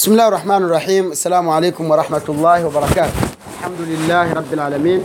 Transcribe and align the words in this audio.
بسم 0.00 0.12
الله 0.12 0.28
الرحمن 0.28 0.56
الرحيم 0.64 1.12
السلام 1.12 1.48
عليكم 1.48 1.90
ورحمة 1.90 2.20
الله 2.28 2.66
وبركاته 2.66 3.12
الحمد 3.58 3.80
لله 3.80 4.32
رب 4.32 4.52
العالمين 4.52 5.00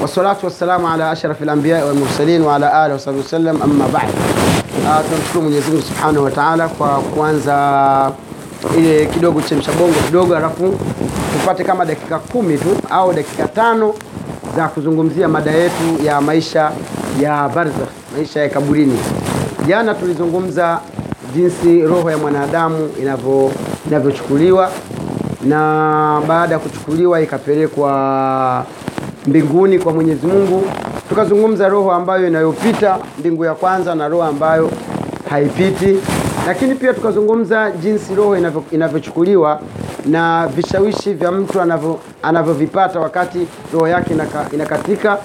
والصلاة 0.00 0.36
والسلام 0.42 0.86
على 0.86 1.12
أشرف 1.12 1.42
الأنبياء 1.42 1.88
والمرسلين 1.88 2.42
وعلى 2.42 2.86
آله 2.86 2.94
وصحبه 2.94 3.18
وسلم 3.18 3.62
أما 3.62 3.86
بعد 3.92 4.08
Ah, 4.88 5.02
tunamshukuru 5.02 5.42
Mwenyezi 5.42 5.70
Mungu 5.70 5.82
Subhanahu 5.82 6.24
wa 6.24 6.30
Ta'ala 6.30 6.68
kwa 6.68 6.88
kuanza 6.88 8.12
ile 8.78 9.06
kidogo 9.06 9.40
chemsha 9.40 9.72
bongo 9.72 9.94
kidogo, 10.06 10.36
alafu 10.36 10.74
tupate 11.32 11.64
kama 11.64 11.84
dakika 11.84 12.18
kumi 12.18 12.58
tu 12.58 12.76
au 12.90 13.12
dakika 13.12 13.48
tano 13.48 13.94
za 14.56 14.68
kuzungumzia 14.68 15.28
mada 15.28 15.50
yetu 15.50 16.04
ya 16.04 16.20
maisha 16.20 16.72
ya 17.20 17.48
barzakh, 17.48 17.88
maisha 18.16 18.40
ya 18.40 18.48
kaburini. 18.48 18.98
Jana 19.66 19.94
tulizungumza 19.94 20.80
jinsi 21.34 21.82
roho 21.82 22.10
ya 22.10 22.18
mwanadamu 22.18 22.90
inavyo 23.00 23.52
inavyochukuliwa 23.87 24.71
na 25.45 26.21
baada 26.27 26.53
ya 26.53 26.59
kuchukuliwa 26.59 27.21
ikapelekwa 27.21 28.65
mbinguni 29.27 29.79
kwa 29.79 29.93
Mwenyezi 29.93 30.27
Mungu. 30.27 30.63
Tukazungumza 31.09 31.69
roho 31.69 31.91
ambayo 31.91 32.27
inayopita 32.27 32.97
mbingu 33.19 33.45
ya 33.45 33.53
kwanza 33.53 33.95
na 33.95 34.07
roho 34.07 34.23
ambayo 34.23 34.69
haipiti, 35.29 35.97
lakini 36.47 36.75
pia 36.75 36.93
tukazungumza 36.93 37.71
jinsi 37.71 38.15
roho 38.15 38.37
inavyochukuliwa 38.71 39.59
na 40.05 40.47
vishawishi 40.47 41.13
vya 41.13 41.31
mtu 41.31 41.61
anavyovipata 42.23 42.99
wakati 42.99 43.47
roho 43.73 43.87
yake 43.87 44.13
inaka, 44.13 44.45
inakatika. 44.53 45.17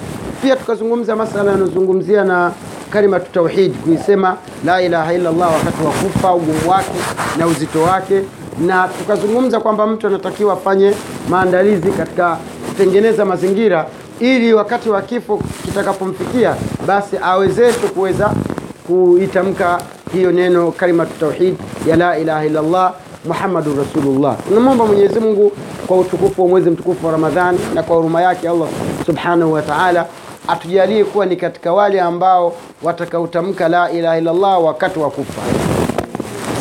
Pia 0.43 0.57
tukazungumza 0.57 1.17
masala 1.17 1.51
yanayozungumzia 1.51 2.25
na 2.25 2.53
kalimatu 2.91 3.33
tauhid, 3.33 3.75
kuisema 3.77 4.37
la 4.65 4.83
ilaha 4.83 5.15
illa 5.15 5.29
Allah 5.31 5.53
wakati 5.55 5.83
wa 5.85 5.91
kufa, 5.93 6.35
ugumu 6.35 6.71
wake 6.71 6.99
na 7.39 7.47
uzito 7.47 7.83
wake, 7.83 8.23
na 8.61 8.89
tukazungumza 8.89 9.61
kwamba 9.61 9.87
mtu 9.87 10.07
anatakiwa 10.07 10.53
afanye 10.55 10.95
maandalizi 11.29 11.91
katika 11.91 12.39
kutengeneza 12.69 13.25
mazingira 13.25 13.87
ili 14.21 14.55
wakati 14.55 14.89
wa 14.91 15.03
kifo 15.03 15.41
kitakapomfikia 15.65 16.55
basi 16.87 17.17
awezeshwe 17.23 17.89
kuweza 17.89 18.35
kuitamka 18.87 19.79
hiyo 20.13 20.33
neno 20.33 20.71
kalimatu 20.73 21.13
tauhid 21.21 21.57
ya 21.87 21.97
la 21.97 22.19
ilaha 22.19 22.47
illa 22.47 22.93
muhammadun 23.25 23.77
Rasulullah. 23.79 24.37
Tunamwomba 24.49 24.87
Mwenyezi 24.87 25.21
Mungu 25.21 25.53
kwa 25.87 25.99
utukufu 25.99 26.43
wa 26.43 26.49
mwezi 26.49 26.71
mtukufu 26.71 27.07
wa 27.07 27.13
Ramadhani 27.13 27.59
na 27.75 27.83
kwa 27.83 27.97
huruma 27.97 28.23
yake 28.23 28.49
Allah 28.49 28.69
Subhanahu 29.07 29.53
wa 29.53 29.63
Ta'ala 29.63 30.07
atujalie 30.49 31.05
kuwa 31.05 31.27
ni 31.27 31.37
katika 31.37 31.73
wale 31.73 32.01
ambao 32.01 32.53
watakaotamka 32.83 33.69
la 33.69 33.91
ilaha 33.91 34.19
illallah 34.19 34.65
wakati 34.65 34.99
wa 34.99 35.11
kufa, 35.11 35.43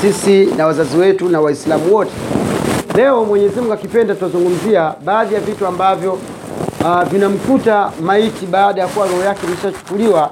sisi 0.02 0.46
na 0.46 0.66
wazazi 0.68 0.98
wetu 0.98 1.30
na 1.30 1.42
Waislamu 1.42 1.96
wote. 1.96 2.12
Leo 2.96 3.26
Mwenyezi 3.26 3.60
Mungu 3.60 3.74
akipenda, 3.74 4.14
tutazungumzia 4.16 4.94
baadhi 5.06 5.34
ya 5.36 5.40
vitu 5.42 5.68
ambavyo 5.68 6.14
uh, 6.82 7.04
vinamkuta 7.04 7.92
maiti 8.02 8.46
baada 8.46 8.82
ya 8.82 8.88
kuwa 8.88 9.08
roho 9.08 9.24
yake 9.24 9.48
imeshachukuliwa 9.48 10.30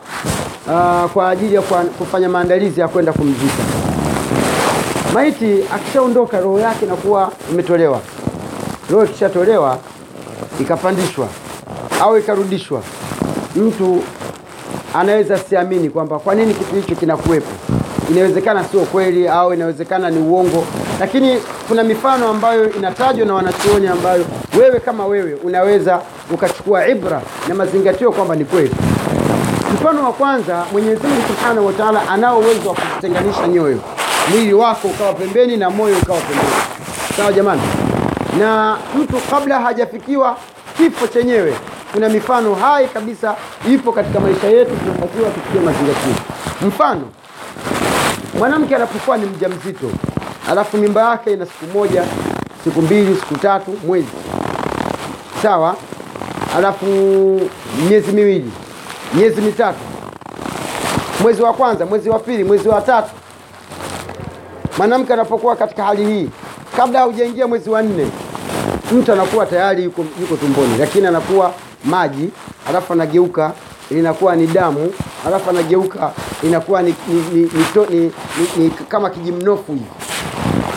uh, 0.68 1.12
kwa 1.12 1.30
ajili 1.30 1.56
ya 1.56 1.62
kufanya 1.62 2.30
maandalizi 2.30 2.80
ya 2.80 2.88
kwenda 2.88 3.14
kumzika. 3.14 3.64
Maiti 5.14 5.60
akishaondoka, 5.76 6.40
roho 6.40 6.60
yake 6.60 6.86
inakuwa 6.86 7.32
imetolewa. 7.52 8.00
Roho 8.92 9.06
ikishatolewa 9.06 9.78
ikapandishwa 10.62 11.28
au 12.02 12.18
ikarudishwa, 12.18 12.82
mtu 13.56 14.04
anaweza 14.94 15.38
siamini 15.38 15.90
kwamba 15.90 16.20
kwa 16.20 16.36
nini 16.36 16.54
kitu 16.54 16.76
hicho 16.76 16.96
kinakuwepo. 16.96 17.67
Inawezekana 18.10 18.64
sio 18.64 18.80
kweli 18.82 19.28
au 19.28 19.54
inawezekana 19.54 20.10
ni 20.10 20.18
uongo, 20.20 20.66
lakini 21.00 21.38
kuna 21.68 21.84
mifano 21.84 22.28
ambayo 22.30 22.74
inatajwa 22.74 23.26
na 23.26 23.34
wanachuoni 23.34 23.88
ambayo 23.88 24.26
wewe 24.60 24.80
kama 24.80 25.06
wewe 25.06 25.34
unaweza 25.44 26.02
ukachukua 26.32 26.88
ibra 26.88 27.22
na 27.48 27.56
mazingatio 27.56 28.12
kwamba 28.12 28.36
ni 28.36 28.46
kweli. 28.46 28.72
Mfano 29.74 30.04
wa 30.04 30.14
kwanza, 30.14 30.66
Mwenyezi 30.72 31.08
Mungu 31.08 31.22
Subhanahu 31.28 31.68
wa 31.68 31.74
Ta'ala 31.74 32.10
anao 32.10 32.40
uwezo 32.40 32.70
wa 32.70 32.76
kutenganisha 32.76 33.48
nyoyo, 33.48 33.80
mwili 34.32 34.54
wako 34.54 34.88
ukawa 34.88 35.14
pembeni 35.14 35.58
na 35.58 35.70
moyo 35.70 35.98
ukawa 35.98 36.20
pembeni. 36.20 36.50
Sawa 37.18 37.34
jamani? 37.34 37.62
Na 38.40 38.78
mtu 38.98 39.16
kabla 39.32 39.60
hajafikiwa 39.60 40.38
kifo 40.78 41.08
chenyewe, 41.08 41.54
kuna 41.94 42.10
mifano 42.10 42.56
hai 42.56 42.88
kabisa 42.88 43.36
ipo 43.72 43.92
katika 43.92 44.20
maisha 44.20 44.48
yetu, 44.48 44.72
tunatakiwa 44.76 45.30
tufikie 45.30 45.62
mazingatio. 45.62 46.14
Mfano, 46.68 47.02
mwanamke 48.38 48.76
anapokuwa 48.76 49.18
ni 49.18 49.26
mjamzito, 49.26 49.92
alafu 50.50 50.78
mimba 50.78 51.10
yake 51.10 51.34
ina 51.34 51.46
siku 51.46 51.78
moja, 51.78 52.04
siku 52.64 52.82
mbili, 52.82 53.16
siku 53.16 53.36
tatu, 53.38 53.78
mwezi. 53.88 54.08
Sawa, 55.42 55.76
alafu 56.58 56.86
miezi 57.90 58.12
miwili, 58.12 58.52
miezi 59.14 59.42
mitatu, 59.42 59.80
mwezi 61.22 61.42
wa 61.42 61.54
kwanza, 61.54 61.86
mwezi 61.86 62.10
wa 62.10 62.20
pili, 62.20 62.44
mwezi 62.44 62.70
wa 62.70 62.82
tatu. 62.82 63.10
Mwanamke 64.78 65.14
anapokuwa 65.14 65.56
katika 65.56 65.84
hali 65.84 66.06
hii, 66.06 66.30
kabla 66.78 67.00
haujaingia 67.00 67.48
mwezi 67.48 67.70
wa 67.70 67.82
nne, 67.82 68.08
mtu 68.92 69.14
anakuwa 69.14 69.46
tayari 69.46 69.84
yuko, 69.84 70.06
yuko 70.22 70.36
tumboni, 70.36 70.78
lakini 70.80 71.08
anakuwa 71.08 71.54
maji, 71.86 72.30
alafu 72.70 72.94
anageuka 72.94 73.52
linakuwa 73.92 74.36
ni 74.36 74.48
damu, 74.48 74.94
alafu 75.26 75.50
anageuka 75.50 76.12
inakuwa 76.44 76.82
ni, 76.82 76.96
ni, 77.08 77.14
ni, 77.16 77.42
ni, 77.42 77.50
ni, 77.90 78.00
ni, 78.00 78.12
ni 78.58 78.70
kama 78.70 79.10
kijimnofu 79.10 79.72
hivi 79.74 79.86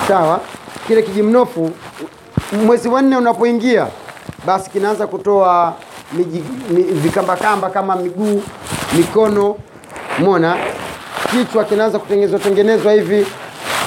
sawa. 0.09 0.41
Kile 0.87 1.03
kijimnofu 1.03 1.71
mwezi 2.53 2.89
wa 2.89 3.03
nne 3.03 3.17
unapoingia, 3.17 3.87
basi 4.47 4.71
kinaanza 4.71 5.07
kutoa 5.07 5.75
vikambakamba 6.93 7.71
kama 7.71 7.97
miguu, 7.97 8.43
mikono, 8.97 9.57
mona 10.19 10.57
kichwa 11.31 11.65
kinaanza 11.65 11.99
kutengenezwa 11.99 12.39
tengenezwa 12.39 12.93
hivi 12.93 13.27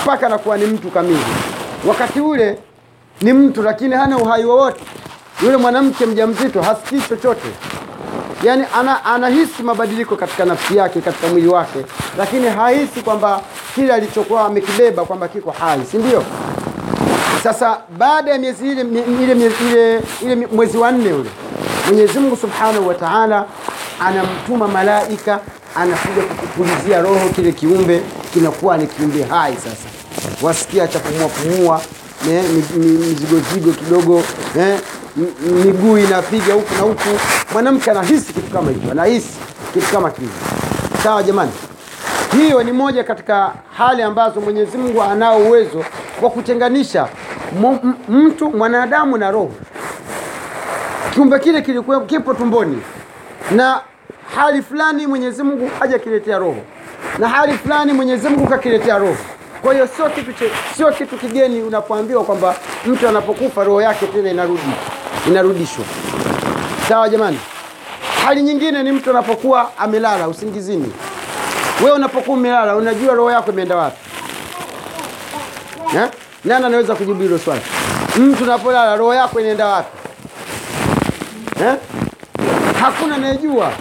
mpaka 0.03 0.25
anakuwa 0.28 0.58
ni 0.58 0.66
mtu 0.66 0.90
kamili. 0.92 1.25
Wakati 1.88 2.19
ule 2.19 2.58
ni 3.22 3.34
mtu, 3.34 3.63
lakini 3.63 3.96
hana 3.96 4.18
uhai 4.18 4.46
wowote. 4.46 4.81
Yule 5.44 5.58
mwanamke 5.58 6.06
mjamzito 6.06 6.62
hasikii 6.62 7.02
chochote, 7.09 7.47
yaani 8.44 8.64
ana, 8.76 9.06
anahisi 9.06 9.64
mabadiliko 9.64 10.16
katika 10.16 10.46
nafsi 10.46 10.78
yake, 10.78 11.02
katika 11.02 11.28
mwili 11.28 11.48
wake, 11.48 11.80
lakini 12.18 12.48
hahisi 12.48 13.02
kwamba 13.02 13.42
kile 13.76 13.94
alichokuwa 13.94 14.46
amekibeba 14.46 15.06
kwamba 15.06 15.28
kiko 15.28 15.52
hai, 15.52 15.80
si 15.92 15.98
ndio? 15.98 16.24
Sasa 17.44 17.78
baada 17.98 18.31
ya 18.31 18.38
miezi 18.40 18.72
ile 18.72 18.81
ile, 18.81 19.34
ile, 19.72 20.02
ile, 20.22 20.36
mwezi 20.48 20.78
wa 20.78 20.92
nne 20.92 21.14
ule, 21.14 21.30
Mwenyezi 21.88 22.20
Mungu 22.20 22.38
Subhanahu 22.38 22.88
wa 22.88 22.94
Ta'ala 22.96 23.46
anamtuma 24.00 24.68
malaika 24.68 25.40
anakuja 25.75 26.22
kukupulizia 26.24 27.02
roho, 27.02 27.30
kile 27.36 27.52
kiumbe 27.52 28.02
kinakuwa 28.34 28.78
ni 28.78 28.88
kiumbe 28.88 29.24
hai. 29.24 29.56
Sasa 29.56 29.88
wasikia 30.42 30.88
cha 30.88 31.00
pumua 31.00 31.28
pumua, 31.30 31.81
eh, 32.31 32.44
mi- 32.44 32.80
mi- 32.86 32.98
mizigozigo 32.98 33.72
kidogo 33.72 34.24
eh, 34.60 34.80
miguu 35.66 35.98
inapiga 35.98 36.54
huku 36.54 36.74
na 36.75 36.81
huku. 36.81 37.20
Mwanamke 37.53 37.91
anahisi 37.91 38.34
kitu 38.34 38.52
kama 38.52 38.72
hicho, 38.72 38.91
anahisi 38.91 39.30
kitu 39.74 39.91
kama 39.91 40.12
kile. 40.12 40.28
Sawa 41.03 41.24
jamani? 41.24 41.52
Hiyo 42.31 42.64
ni 42.64 42.72
moja 42.72 43.03
katika 43.03 43.53
hali 43.78 44.02
ambazo 44.02 44.41
Mwenyezi 44.41 44.78
Mungu 44.78 45.02
anao 45.03 45.38
uwezo 45.38 45.86
wa 46.22 46.30
kutenganisha 46.30 47.08
mtu 48.09 48.50
mwanadamu 48.52 49.18
na 49.18 49.31
roho. 49.31 49.52
Kiumbe 51.13 51.40
kile 51.40 51.62
kilikuwa 51.62 52.02
kipo 52.06 52.34
tumboni, 52.34 52.81
na 53.52 53.81
hali 54.36 54.62
fulani 54.62 55.08
Mwenyezi 55.08 55.44
Mungu 55.44 55.69
hajakiletea 55.80 56.38
roho, 56.38 56.58
na 57.19 57.28
hali 57.30 57.53
fulani 57.58 57.94
Mwenyezi 57.94 58.30
Mungu 58.30 58.47
kakiletea 58.47 58.97
roho. 58.97 59.18
Kwa 59.62 59.74
hiyo 59.74 59.88
sio 59.88 60.09
kitu 60.09 60.34
che, 60.34 60.52
sio 60.78 60.92
kitu 60.92 61.18
kigeni 61.18 61.62
unapoambiwa 61.62 62.24
kwamba 62.24 62.56
mtu 62.86 63.07
anapokufa 63.07 63.63
roho 63.63 63.81
yake 63.81 64.07
tena 64.07 64.30
inarudi 64.31 64.62
inarudishwa. 65.28 65.86
Sawa 66.89 67.09
jamani? 67.09 67.39
Hali 68.25 68.41
nyingine 68.41 68.83
ni 68.83 68.91
mtu 68.91 69.09
anapokuwa 69.09 69.71
amelala 69.77 70.27
usingizini. 70.27 70.94
Wewe 71.83 71.95
unapokuwa 71.95 72.38
umelala, 72.38 72.75
unajua 72.75 73.13
roho 73.13 73.31
yako 73.31 73.51
imeenda 73.51 73.75
wapi? 73.75 73.97
Eh? 75.95 76.09
Nani 76.45 76.65
anaweza 76.65 76.95
kujibu 76.95 77.21
hilo 77.21 77.38
swali? 77.39 77.62
Mtu 78.18 78.44
unapolala 78.44 78.95
roho 78.95 79.13
yako 79.13 79.39
inaenda 79.39 79.68
wapi? 79.68 79.97
Eh? 81.62 81.75
Hakuna 82.81 83.15
anayejua. 83.15 83.71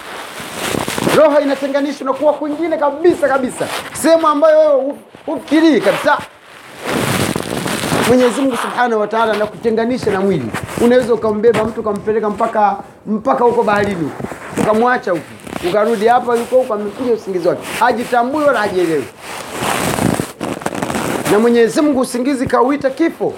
Roho 1.16 1.40
inatenganishwa 1.40 2.04
na 2.06 2.12
kuwa 2.12 2.32
kwingine 2.32 2.76
kabisa 2.76 3.28
kabisa, 3.28 3.66
sehemu 4.02 4.26
ambayo 4.28 4.58
wewe 4.58 4.94
ufikirii 5.26 5.80
kabisa. 5.80 6.18
Mwenyezi 8.08 8.40
Mungu 8.40 8.56
Subhanahu 8.56 9.00
wa 9.00 9.06
Ta'ala 9.08 9.32
anakutenganisha 9.32 10.10
na 10.10 10.20
mwili. 10.20 10.44
Unaweza 10.80 11.14
ukambeba 11.14 11.64
mtu 11.64 11.80
ukampeleka 11.80 12.30
mpaka 12.30 12.76
mpaka 13.06 13.44
huko 13.44 13.62
baharini, 13.62 14.10
ukamwacha 14.62 15.10
huko, 15.10 15.24
ukarudi 15.70 16.06
hapa, 16.06 16.36
yuko 16.36 16.56
huko, 16.56 16.74
amekuja 16.74 17.12
usingizi 17.12 17.48
wake, 17.48 17.62
hajitambui 17.80 18.44
wala 18.44 18.58
hajielewi. 18.60 19.04
na 21.32 21.38
Mwenyezi 21.38 21.80
Mungu 21.80 22.00
usingizi 22.00 22.46
kauita 22.46 22.90
kifo. 22.90 23.32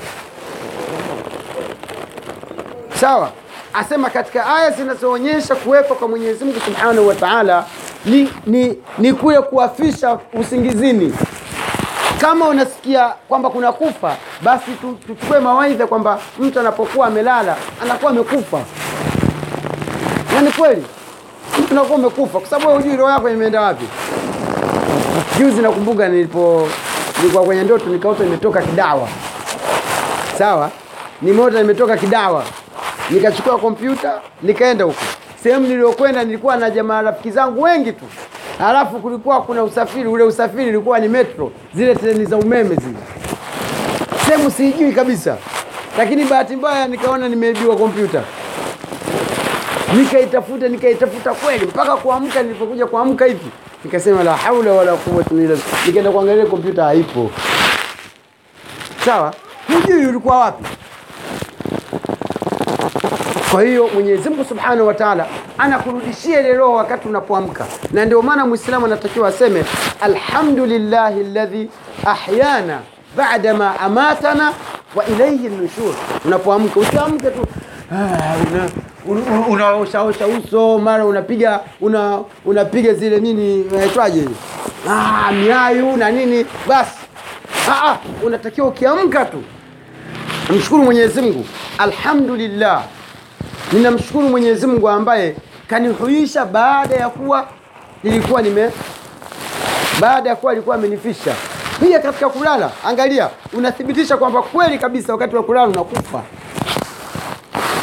sawa 3.00 3.31
asema 3.75 4.11
katika 4.11 4.56
aya 4.56 4.70
zinazoonyesha 4.70 5.55
kuwepo 5.55 5.94
kwa 5.94 6.08
mwenyezi 6.08 6.44
mungu 6.44 6.61
subhanahu 6.61 7.08
wa 7.08 7.14
taala 7.14 7.64
ni, 8.05 8.31
ni, 8.46 8.78
ni 8.99 9.12
kule 9.12 9.40
kuafisha 9.40 10.19
usingizini 10.40 11.14
kama 12.20 12.49
unasikia 12.49 13.08
kwamba 13.28 13.50
kuna 13.50 13.72
kufa 13.72 14.16
basi 14.43 14.70
tuchukue 14.81 15.38
mawaidha 15.38 15.87
kwamba 15.87 16.19
mtu 16.38 16.61
anapokuwa 16.61 17.06
amelala 17.06 17.56
anakuwa 17.82 18.11
amekufa. 18.11 18.61
Na 20.34 20.40
ni 20.40 20.50
kweli 20.50 20.84
mtu 21.58 21.72
anakuwa 21.72 21.99
umekufa 21.99 22.40
kwa 22.40 22.49
sababu 22.49 22.72
hujui 22.72 22.96
roho 22.96 23.11
yako 23.11 23.31
imeenda 23.31 23.61
wapi. 23.61 23.84
Juzi 25.38 25.62
nakumbuka 25.62 26.08
nilipo 26.08 26.69
nilikuwa 27.19 27.44
kwenye 27.44 27.62
ndoto 27.64 27.87
nikaota 27.87 28.25
nimetoka 28.25 28.62
kidawa. 28.62 29.08
Sawa? 30.38 30.70
Nimeota 31.22 31.58
nimetoka 31.62 31.96
kidawa. 31.96 32.44
Nikachukua 33.11 33.58
kompyuta 33.58 34.12
nikaenda 34.43 34.84
huko. 34.84 35.02
Sehemu 35.43 35.66
niliyokwenda 35.66 36.25
nilikuwa 36.25 36.56
na 36.56 36.70
jamaa 36.70 37.02
rafiki 37.02 37.31
zangu 37.31 37.62
wengi 37.62 37.93
tu 37.93 38.05
halafu 38.59 38.99
kulikuwa 38.99 39.43
kuna 39.43 39.62
usafiri 39.62 40.09
ule 40.09 40.25
usafiri 40.25 40.69
ulikuwa 40.69 40.99
ni 40.99 41.09
metro 41.09 41.53
zile 41.75 41.95
treni 41.95 42.25
za 42.25 42.37
umeme 42.37 42.75
zile. 42.75 42.99
Sehemu 44.27 44.51
sijui 44.51 44.93
kabisa 44.93 45.37
lakini 45.99 46.25
bahati 46.25 46.56
mbaya 46.56 46.87
nikaona 46.89 47.29
nimeibiwa 47.29 47.77
kompyuta. 47.77 48.23
Nikaitafuta 49.97 50.69
nikaitafuta 50.69 51.35
kweli 51.35 51.67
mpaka 51.67 51.97
kuamka 51.97 52.43
nilipokuja 52.43 52.87
kuamka 52.87 53.25
hivi 53.25 53.47
nikasema 53.85 54.23
la 54.23 54.37
haula 54.37 54.73
wala 54.73 54.95
quwwata 54.97 55.31
illa 55.35 55.41
billah. 55.43 55.87
Nikaenda 55.87 56.11
kuangalia 56.11 56.47
kompyuta 56.47 56.85
haipo. 56.85 57.31
Sawa? 59.05 59.35
Hujui 59.67 60.07
ulikuwa 60.07 60.39
wapi 60.39 60.65
kwa 63.55 63.62
hiyo 63.62 63.89
mwenyezi 63.95 64.29
mungu 64.29 64.45
subhanahu 64.45 64.87
wa 64.87 64.95
taala 64.95 65.27
anakurudishia 65.59 66.41
ile 66.41 66.53
roho 66.55 66.73
wakati 66.75 67.09
unapoamka. 67.09 67.67
Na 67.93 68.05
ndio 68.05 68.23
maana 68.23 68.47
mwislamu 68.47 68.87
anatakiwa 68.87 69.29
aseme 69.29 69.65
alhamdulillahi 70.01 71.25
ladhi 71.25 71.69
ahyana 72.05 72.81
bada 73.17 73.55
ma 73.55 73.81
amatana 73.81 74.53
wa 74.95 75.06
ilaihi 75.06 75.49
nushur. 75.49 75.95
Unapoamka 76.25 76.81
usiamke 76.81 77.31
tu 77.31 77.47
ah, 77.93 78.37
una 79.06 79.47
unaoshaosha 79.49 80.27
uso 80.27 80.79
mara 80.79 81.05
unapiga 81.05 81.61
una 81.81 82.21
unapiga 82.45 82.95
zile 82.95 83.21
nini 83.21 83.62
unaitwaje, 83.73 84.25
ah, 84.91 85.33
miayu 85.33 85.97
na 85.97 86.11
nini 86.11 86.47
basi. 86.69 86.99
Ah, 87.71 87.91
ah, 87.91 87.97
unatakiwa 88.23 88.67
ukiamka 88.69 89.25
tu 89.25 89.43
mshukuru 90.57 90.83
mwenyezi 90.83 91.23
mungu. 91.23 91.45
Alhamdulillah 91.79 92.83
ninamshukuru 93.75 94.29
mwenyezi 94.29 94.67
mungu 94.67 94.88
ambaye 94.88 95.37
kanihuisha 95.67 96.44
baada 96.44 96.94
ya 96.94 97.09
kuwa 97.09 97.47
nilikuwa 98.03 98.43
nime 98.43 98.71
baada 100.00 100.31
ya 100.31 100.37
kuwa 100.37 100.53
alikuwa 100.53 100.76
amenifisha 100.76 101.35
pia 101.81 101.99
katika 101.99 102.29
kulala. 102.29 102.71
Angalia 102.85 103.29
unathibitisha 103.53 104.17
kwamba 104.17 104.43
kweli 104.43 104.79
kabisa 104.79 105.12
wakati 105.12 105.37
wa 105.37 105.43
kulala 105.43 105.67
unakufa. 105.69 106.23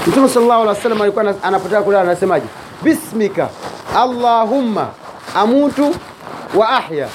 Mtume 0.08 0.30
sallallahu 0.30 0.62
alaihi 0.62 0.78
wasallam 0.78 1.02
alikuwa 1.02 1.36
anapotaka 1.44 1.82
kulala 1.82 2.02
anasemaje? 2.04 2.46
Bismika 2.84 3.50
allahumma 3.98 4.88
amutu 5.36 5.96
wa 6.56 6.70
ahya. 6.70 7.08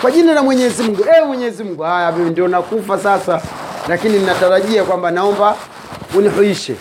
Kwa 0.00 0.10
jina 0.10 0.32
la 0.34 0.42
mwenyezi 0.42 0.82
mungu. 0.82 1.04
Ewe 1.16 1.26
mwenyezi 1.26 1.64
mungu. 1.64 1.82
Haya 1.82 2.12
mimi 2.12 2.30
ndio 2.30 2.48
nakufa 2.48 2.98
sasa. 2.98 3.40
Lakini 3.88 4.18
ninatarajia 4.18 4.84
kwamba 4.84 5.10
naomba 5.10 5.56
unihuishe 6.14 6.76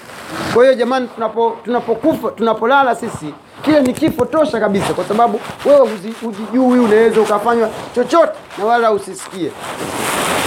kwa 0.53 0.63
hiyo 0.63 0.75
jamani 0.75 1.07
tunapo 1.07 1.57
tunapokufa 1.65 2.31
tunapolala 2.31 2.95
sisi 2.95 3.33
kile 3.61 3.81
ni 3.81 3.93
kifo 3.93 4.25
tosha 4.25 4.59
kabisa 4.59 4.93
kwa 4.93 5.03
sababu 5.05 5.39
wewe 5.65 5.89
hujijui 6.21 6.79
unaweza 6.79 7.21
ukafanywa 7.21 7.69
chochote 7.95 8.31
na 8.57 8.65
wala 8.65 8.91
usisikie 8.91 9.51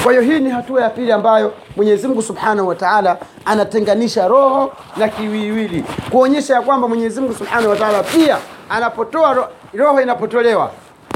kwa 0.03 0.13
hiyo 0.13 0.23
hii 0.25 0.39
ni 0.41 0.51
hatua 0.51 0.83
ya 0.83 0.91
pili 0.91 1.13
ambayo 1.13 1.53
Mwenyezi 1.77 2.09
Mungu 2.09 2.23
Subhanahu 2.23 2.69
wa 2.69 2.75
Ta'ala 2.75 3.17
anatenganisha 3.45 4.29
roho 4.29 4.73
na 4.97 5.09
kiwiwili, 5.09 5.85
kuonyesha 6.11 6.55
ya 6.55 6.63
kwamba 6.63 6.89
Mwenyezi 6.89 7.21
Mungu 7.21 7.35
Subhanahu 7.35 7.71
wa 7.71 7.77
Ta'ala 7.77 8.03
pia 8.03 8.39
anapotoa 8.71 9.35
ro, 9.35 9.49
roho 9.75 10.01
inapotolewa 10.01 10.71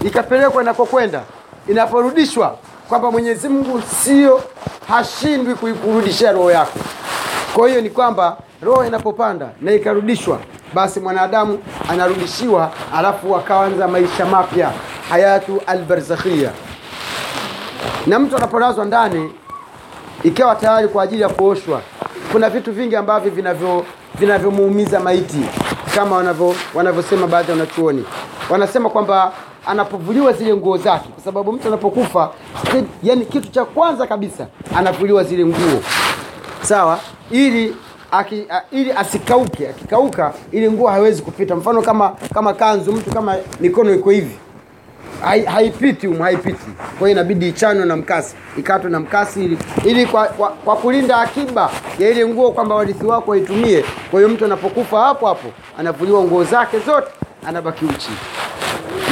ikapelekwa 0.04 0.62
inakokwenda, 0.62 1.22
inaporudishwa, 1.69 2.56
kwamba 2.88 3.10
Mwenyezi 3.10 3.48
Mungu 3.48 3.82
sio 3.82 4.42
hashindwi 4.88 5.54
kuikurudishia 5.54 6.32
roho 6.32 6.50
yako. 6.50 6.78
Kwa 7.54 7.69
hiyo 7.69 7.81
ni 7.81 7.90
kwamba 7.90 8.37
roho 8.62 8.84
inapopanda 8.87 9.49
na 9.60 9.72
ikarudishwa, 9.72 10.38
basi 10.75 11.00
mwanadamu 11.00 11.58
anarudishiwa, 11.88 12.70
alafu 12.94 13.37
akaanza 13.37 13.88
maisha 13.88 14.26
mapya, 14.26 14.72
hayatu 15.08 15.60
albarzakhia 15.66 16.50
na 18.06 18.19
mtu 18.19 18.37
anapolazwa 18.37 18.84
ndani 18.84 19.32
ikawa 20.22 20.54
tayari 20.54 20.88
kwa 20.88 21.02
ajili 21.02 21.22
ya 21.22 21.28
kuoshwa 21.28 21.81
kuna 22.32 22.50
vitu 22.50 22.72
vingi 22.72 22.96
ambavyo 22.96 23.31
vinavyo 23.31 23.84
vinavyomuumiza 24.14 25.00
maiti 25.00 25.40
kama 25.94 26.16
wanavyo 26.16 26.55
wanavyosema 26.75 27.26
baadhi 27.26 27.50
ya 27.50 27.56
wanachuoni. 27.58 28.05
Wanasema 28.50 28.90
kwamba 28.90 29.32
anapovuliwa 29.66 30.32
zile 30.32 30.55
nguo 30.56 30.76
zake 30.78 31.08
kwa 31.08 31.25
sababu 31.25 31.52
mtu 31.52 31.69
anapokufa 31.69 32.31
yani 33.02 33.25
kitu 33.26 33.48
cha 33.50 33.64
kwanza 33.64 34.06
kabisa 34.06 34.46
anavuliwa 34.76 35.25
zile 35.25 35.44
nguo. 35.46 35.82
Sawa 36.62 36.98
ili 37.32 37.76
aki, 38.11 38.44
a, 38.50 38.62
ili 38.70 38.93
asikauke 38.93 39.69
akikauka 39.69 40.32
ile 40.52 40.70
nguo 40.70 40.88
hawezi 40.88 41.23
kupita. 41.23 41.56
Mfano 41.56 41.82
kama 41.82 42.17
kama 42.34 42.55
kanzu 42.55 42.93
mtu 42.93 43.11
kama 43.11 43.37
mikono 43.61 43.94
iko 43.94 44.11
hivi. 44.11 44.37
Hai- 45.23 45.44
haipiti 45.44 46.06
humu 46.06 46.23
haipiti. 46.23 46.67
Kwa 46.99 47.08
hiyo 47.08 47.11
inabidi 47.11 47.49
ichanwe 47.49 47.84
na 47.87 47.96
mkasi 47.96 48.34
ikatwe 48.58 48.90
na 48.90 49.00
mkasi 49.00 49.44
ili, 49.44 49.58
ili 49.84 50.06
kwa, 50.06 50.26
kwa, 50.26 50.49
kwa 50.49 50.76
kulinda 50.76 51.17
akiba 51.19 51.70
ya 51.99 52.11
ile 52.11 52.26
nguo 52.26 52.52
kwamba 52.52 52.75
warithi 52.75 53.06
wako 53.06 53.31
waitumie. 53.31 53.84
Kwa 54.11 54.20
hiyo 54.20 54.29
mtu 54.29 54.44
anapokufa 54.44 55.00
hapo 55.00 55.26
hapo 55.26 55.49
anavuliwa 55.79 56.23
nguo 56.25 56.44
zake 56.44 56.79
zote 56.79 57.06
anabaki 57.49 57.84
uchi. 57.84 58.11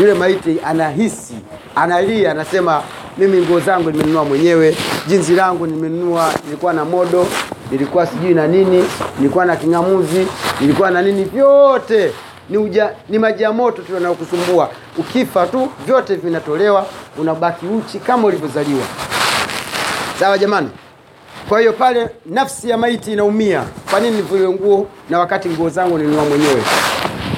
Yule 0.01 0.15
maiti 0.15 0.57
anahisi 0.65 1.35
analia 1.77 2.31
anasema 2.31 2.83
mimi 3.19 3.41
nguo 3.41 3.61
zangu 3.61 3.91
nimenunua 3.91 4.25
mwenyewe 4.25 4.77
jinsi 5.07 5.33
langu 5.33 5.67
nimenunua 5.67 6.33
nilikuwa 6.45 6.73
na 6.73 6.85
modo 6.85 7.27
nilikuwa 7.71 8.07
sijui 8.07 8.35
na 8.35 8.47
nini 8.47 8.85
nilikuwa 9.19 9.45
na 9.45 9.57
king'amuzi 9.57 10.27
nilikuwa 10.61 10.91
na 10.91 11.03
nini 11.03 11.25
vyote 11.25 12.13
ni, 12.51 12.59
uja, 12.59 12.91
ni 13.09 13.19
maji 13.19 13.43
ya 13.43 13.53
moto 13.53 13.83
tu 13.83 13.95
yanayokusumbua. 13.95 14.71
Ukifa 14.99 15.47
tu 15.47 15.69
vyote 15.87 16.15
vinatolewa 16.15 16.87
unabaki 17.19 17.67
uchi 17.67 17.99
kama 17.99 18.29
ulivyozaliwa. 18.29 18.85
Sawa 20.21 20.39
jamani? 20.39 20.69
Kwa 21.49 21.61
hiyo 21.61 21.73
pale 21.73 22.09
nafsi 22.27 22.71
ya 22.71 22.77
maiti 22.79 23.13
inaumia. 23.13 23.65
Kwa 23.91 24.01
nini 24.01 24.17
nivue 24.17 24.49
nguo 24.49 24.87
na 25.11 25.19
wakati 25.19 25.49
nguo 25.49 25.69
zangu 25.69 25.99
ninua 25.99 26.25
mwenyewe? 26.25 26.63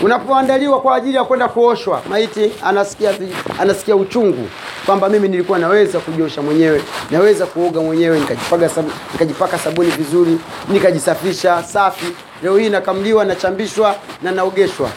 Unapoandaliwa 0.02 0.80
kwa 0.80 0.96
ajili 0.96 1.16
ya 1.16 1.24
kwenda 1.24 1.48
kuoshwa 1.48 2.02
maiti 2.10 2.52
anasikia, 2.64 3.10
anasikia 3.58 3.96
uchungu 3.96 4.48
kwamba 4.86 5.08
mimi 5.08 5.28
nilikuwa 5.28 5.58
naweza 5.58 5.98
kujiosha 5.98 6.42
mwenyewe 6.42 6.82
naweza 7.10 7.46
kuoga 7.46 7.80
mwenyewe 7.80 8.18
nikajipaka, 8.20 8.68
sabuni, 8.68 8.94
nikajipaka 9.12 9.58
sabuni 9.58 9.90
vizuri 9.90 10.38
nikajisafisha 10.68 11.62
safi. 11.62 12.06
Leo 12.42 12.56
hii 12.56 12.68
nakamliwa 12.70 13.24
nachambishwa 13.24 13.94
na 14.22 14.32
naogeshwa. 14.32 14.90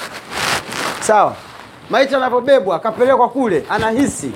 Sawa. 1.02 1.36
Maiti 1.90 2.16
anapobebwa 2.16 2.76
akapelekwa 2.76 3.30
kule 3.30 3.64
anahisi. 3.70 4.32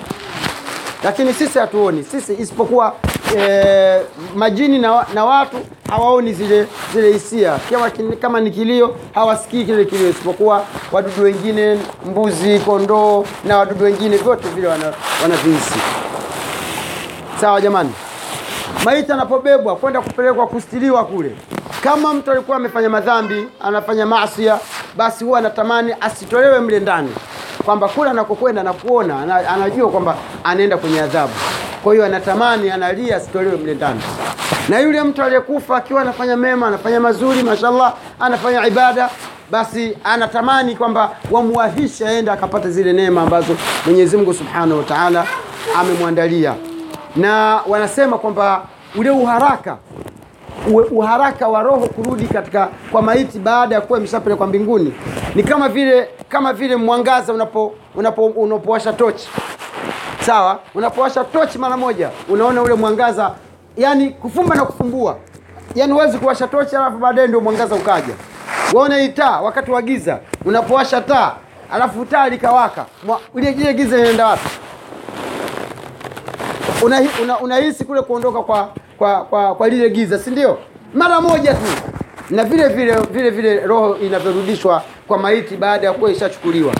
Lakini 1.04 1.34
sisi 1.34 1.58
hatuoni 1.58 2.04
sisi 2.04 2.34
isipokuwa 2.34 2.94
e, 3.38 4.00
majini 4.34 4.78
na, 4.78 5.06
na 5.14 5.24
watu 5.24 5.56
hawaoni 5.90 6.32
zile 6.32 6.66
zile 6.94 7.12
hisia. 7.12 7.58
Kama, 7.70 7.90
kama 8.20 8.40
ni 8.40 8.50
kilio 8.50 8.96
hawasikii 9.14 9.64
kile 9.64 9.84
kilio 9.84 10.08
isipokuwa 10.10 10.64
wadudu 10.92 11.22
wengine 11.22 11.78
mbuzi 12.06 12.58
kondoo 12.58 13.24
na 13.44 13.58
wadudu 13.58 13.84
wengine 13.84 14.16
vyote 14.16 14.48
vile 14.48 14.68
wana- 14.68 14.92
wanavihisi. 15.22 15.78
Sawa 17.40 17.60
jamani? 17.60 17.92
Maiti 18.84 19.12
anapobebwa 19.12 19.76
kwenda 19.76 20.00
kupelekwa 20.00 20.46
kustiliwa 20.46 21.04
kule. 21.04 21.30
Kama 21.84 22.14
mtu 22.14 22.30
alikuwa 22.30 22.56
amefanya 22.56 22.88
madhambi 22.88 23.46
anafanya 23.60 24.06
maasia 24.06 24.58
basi 24.96 25.24
huwa 25.24 25.38
anatamani 25.38 25.94
asitolewe 26.00 26.60
mle 26.60 26.80
ndani 26.80 27.10
kwamba 27.64 27.88
kule 27.88 28.10
anakokwenda 28.10 28.62
na 28.62 28.72
kuona 28.72 29.22
anajua 29.48 29.88
kwamba 29.90 30.16
anaenda 30.44 30.76
kwenye 30.76 31.00
adhabu. 31.00 31.32
Kwa 31.82 31.92
hiyo 31.92 32.06
anatamani 32.06 32.70
analia 32.70 33.16
asitolewe 33.16 33.56
mle 33.56 33.74
ndani. 33.74 34.00
Na 34.68 34.78
yule 34.78 35.02
mtu 35.02 35.22
aliyekufa 35.22 35.76
akiwa 35.76 36.00
anafanya 36.00 36.36
mema 36.36 36.66
anafanya 36.66 37.00
mazuri 37.00 37.42
mashallah 37.42 37.94
anafanya 38.20 38.66
ibada 38.66 39.10
basi 39.50 39.96
anatamani 40.04 40.76
kwamba 40.76 41.10
wamwahishe 41.30 42.08
aende 42.08 42.30
akapata 42.30 42.70
zile 42.70 42.92
neema 42.92 43.22
ambazo 43.22 43.56
mwenyezi 43.86 44.16
mungu 44.16 44.34
subhanahu 44.34 44.78
wa 44.78 44.84
taala 44.84 45.26
amemwandalia. 45.80 46.54
Na 47.16 47.60
wanasema 47.66 48.18
kwamba 48.18 48.62
ule 48.96 49.10
uharaka 49.10 49.76
uharaka 50.90 51.48
wa 51.48 51.62
roho 51.62 51.86
kurudi 51.86 52.26
katika 52.26 52.68
kwa 52.92 53.02
maiti 53.02 53.38
baada 53.38 53.74
ya 53.74 53.80
kuwa 53.80 53.98
imeshapelekwa 53.98 54.46
mbinguni. 54.46 54.92
Ni 55.34 55.42
kama 55.42 55.68
vile 55.68 56.08
kama 56.28 56.52
vile 56.52 56.76
mwangaza 56.76 57.32
unapo 57.32 57.74
unapo 57.94 58.26
unapowasha 58.26 58.92
tochi. 58.92 59.28
Sawa? 60.26 60.58
Unapowasha 60.74 61.24
tochi 61.24 61.58
mara 61.58 61.76
moja 61.76 62.10
unaona 62.28 62.62
ule 62.62 62.74
mwangaza 62.74 63.34
yani 63.76 64.10
kufumba 64.10 64.54
na 64.54 64.64
kufumbua. 64.64 65.16
Yani 65.74 65.92
huwezi 65.92 66.18
kuwasha 66.18 66.46
tochi 66.48 66.76
alafu 66.76 66.98
baadaye 66.98 67.28
ndio 67.28 67.40
mwangaza 67.40 67.74
ukaja. 67.74 68.14
Waona 68.74 68.96
hii 68.96 69.08
taa 69.08 69.40
wakati 69.40 69.70
wa 69.70 69.82
giza 69.82 70.18
unapowasha 70.44 71.00
taa 71.00 71.32
alafu 71.72 72.04
taa 72.04 72.28
likawaka 72.28 72.86
ile 73.34 73.74
giza 73.74 73.98
inaenda 73.98 74.26
wapi? 74.26 74.48
Unahisi 76.82 77.22
una, 77.22 77.38
unahisi 77.40 77.84
kule 77.84 78.02
kuondoka 78.02 78.42
kwa 78.42 78.68
kwa 79.00 79.24
kwa, 79.24 79.54
kwa 79.54 79.68
lile 79.68 79.90
giza 79.90 80.18
si 80.18 80.30
ndio? 80.30 80.58
Mara 80.94 81.20
moja 81.20 81.54
tu. 81.54 81.60
Na 82.30 82.44
vile 82.44 82.68
vile 82.68 82.96
vile 83.10 83.30
vile 83.30 83.60
roho 83.60 83.96
inavyorudishwa 83.96 84.82
kwa 85.08 85.18
maiti 85.18 85.56
baada 85.56 85.86
ya 85.86 85.92
kuwa 85.92 86.10
ishachukuliwa. 86.10 86.74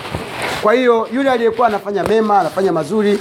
Kwa 0.63 0.75
hiyo 0.75 1.09
yule 1.13 1.31
aliyekuwa 1.31 1.67
anafanya 1.67 2.05
mema 2.05 2.41
anafanya 2.41 2.73
mazuri 2.73 3.19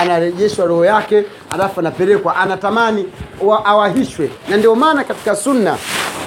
anarejeshwa 0.00 0.66
roho 0.66 0.84
yake 0.84 1.24
alafu 1.50 1.80
anapelekwa 1.80 2.36
anatamani 2.36 3.06
wa, 3.40 3.64
awahishwe. 3.64 4.30
Na 4.48 4.56
ndio 4.56 4.74
maana 4.74 5.04
katika 5.04 5.36
sunna 5.36 5.76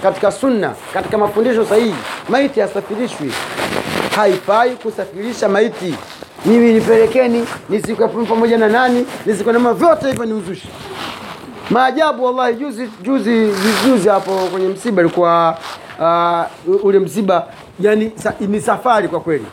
katika 0.03 0.31
sunna 0.31 0.73
katika 0.93 1.17
mafundisho 1.17 1.65
sahihi 1.65 1.95
maiti 2.29 2.59
hasafirishwi 2.59 3.31
haifai 4.15 4.69
kusafirisha 4.75 5.49
maiti. 5.49 5.95
Mimi 6.45 6.73
nipelekeni 6.73 7.47
nisikwe 7.69 8.07
pamoja 8.07 8.57
na 8.57 8.67
nani 8.67 9.05
nisikwe 9.25 9.53
na 9.53 9.73
vyote 9.73 10.07
hivyo 10.07 10.25
ni 10.25 10.33
uzushi 10.33 10.69
maajabu 11.69 12.23
wallahi 12.25 12.55
juzi 12.55 12.89
juzi 13.01 13.51
juzi 13.85 14.09
hapo 14.09 14.31
kwenye 14.31 14.67
msiba 14.67 15.01
ilikuwa 15.01 15.57
uh, 15.99 16.85
ule 16.85 16.99
msiba 16.99 17.47
yani 17.79 18.11
sa, 18.15 18.33
ni 18.39 18.61
safari 18.61 19.07
kwa 19.07 19.19
kweli. 19.19 19.45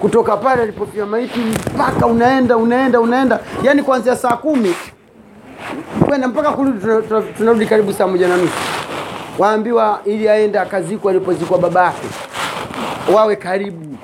Kutoka 0.00 0.36
pale 0.36 0.62
alipofia 0.62 1.06
maiti 1.06 1.40
mpaka 1.74 2.06
unaenda 2.06 2.56
unaenda 2.56 3.00
unaenda 3.00 3.40
yani 3.62 3.82
kuanzia 3.82 4.16
saa 4.16 4.36
kumi 4.36 4.74
kwenda 6.06 6.28
mpaka 6.28 6.50
kurudi 6.52 6.80
tuna- 6.80 7.02
tuna- 7.02 7.22
tunarudi 7.22 7.66
karibu 7.66 7.92
saa 7.92 8.06
moja 8.06 8.28
na 8.28 8.36
nusu. 8.36 8.52
Waambiwa 9.38 10.00
ili 10.04 10.28
aende 10.28 10.58
akazikwa 10.58 11.10
alipozikwa 11.10 11.58
babake 11.58 12.06
wawe 13.14 13.36
karibu. 13.36 13.96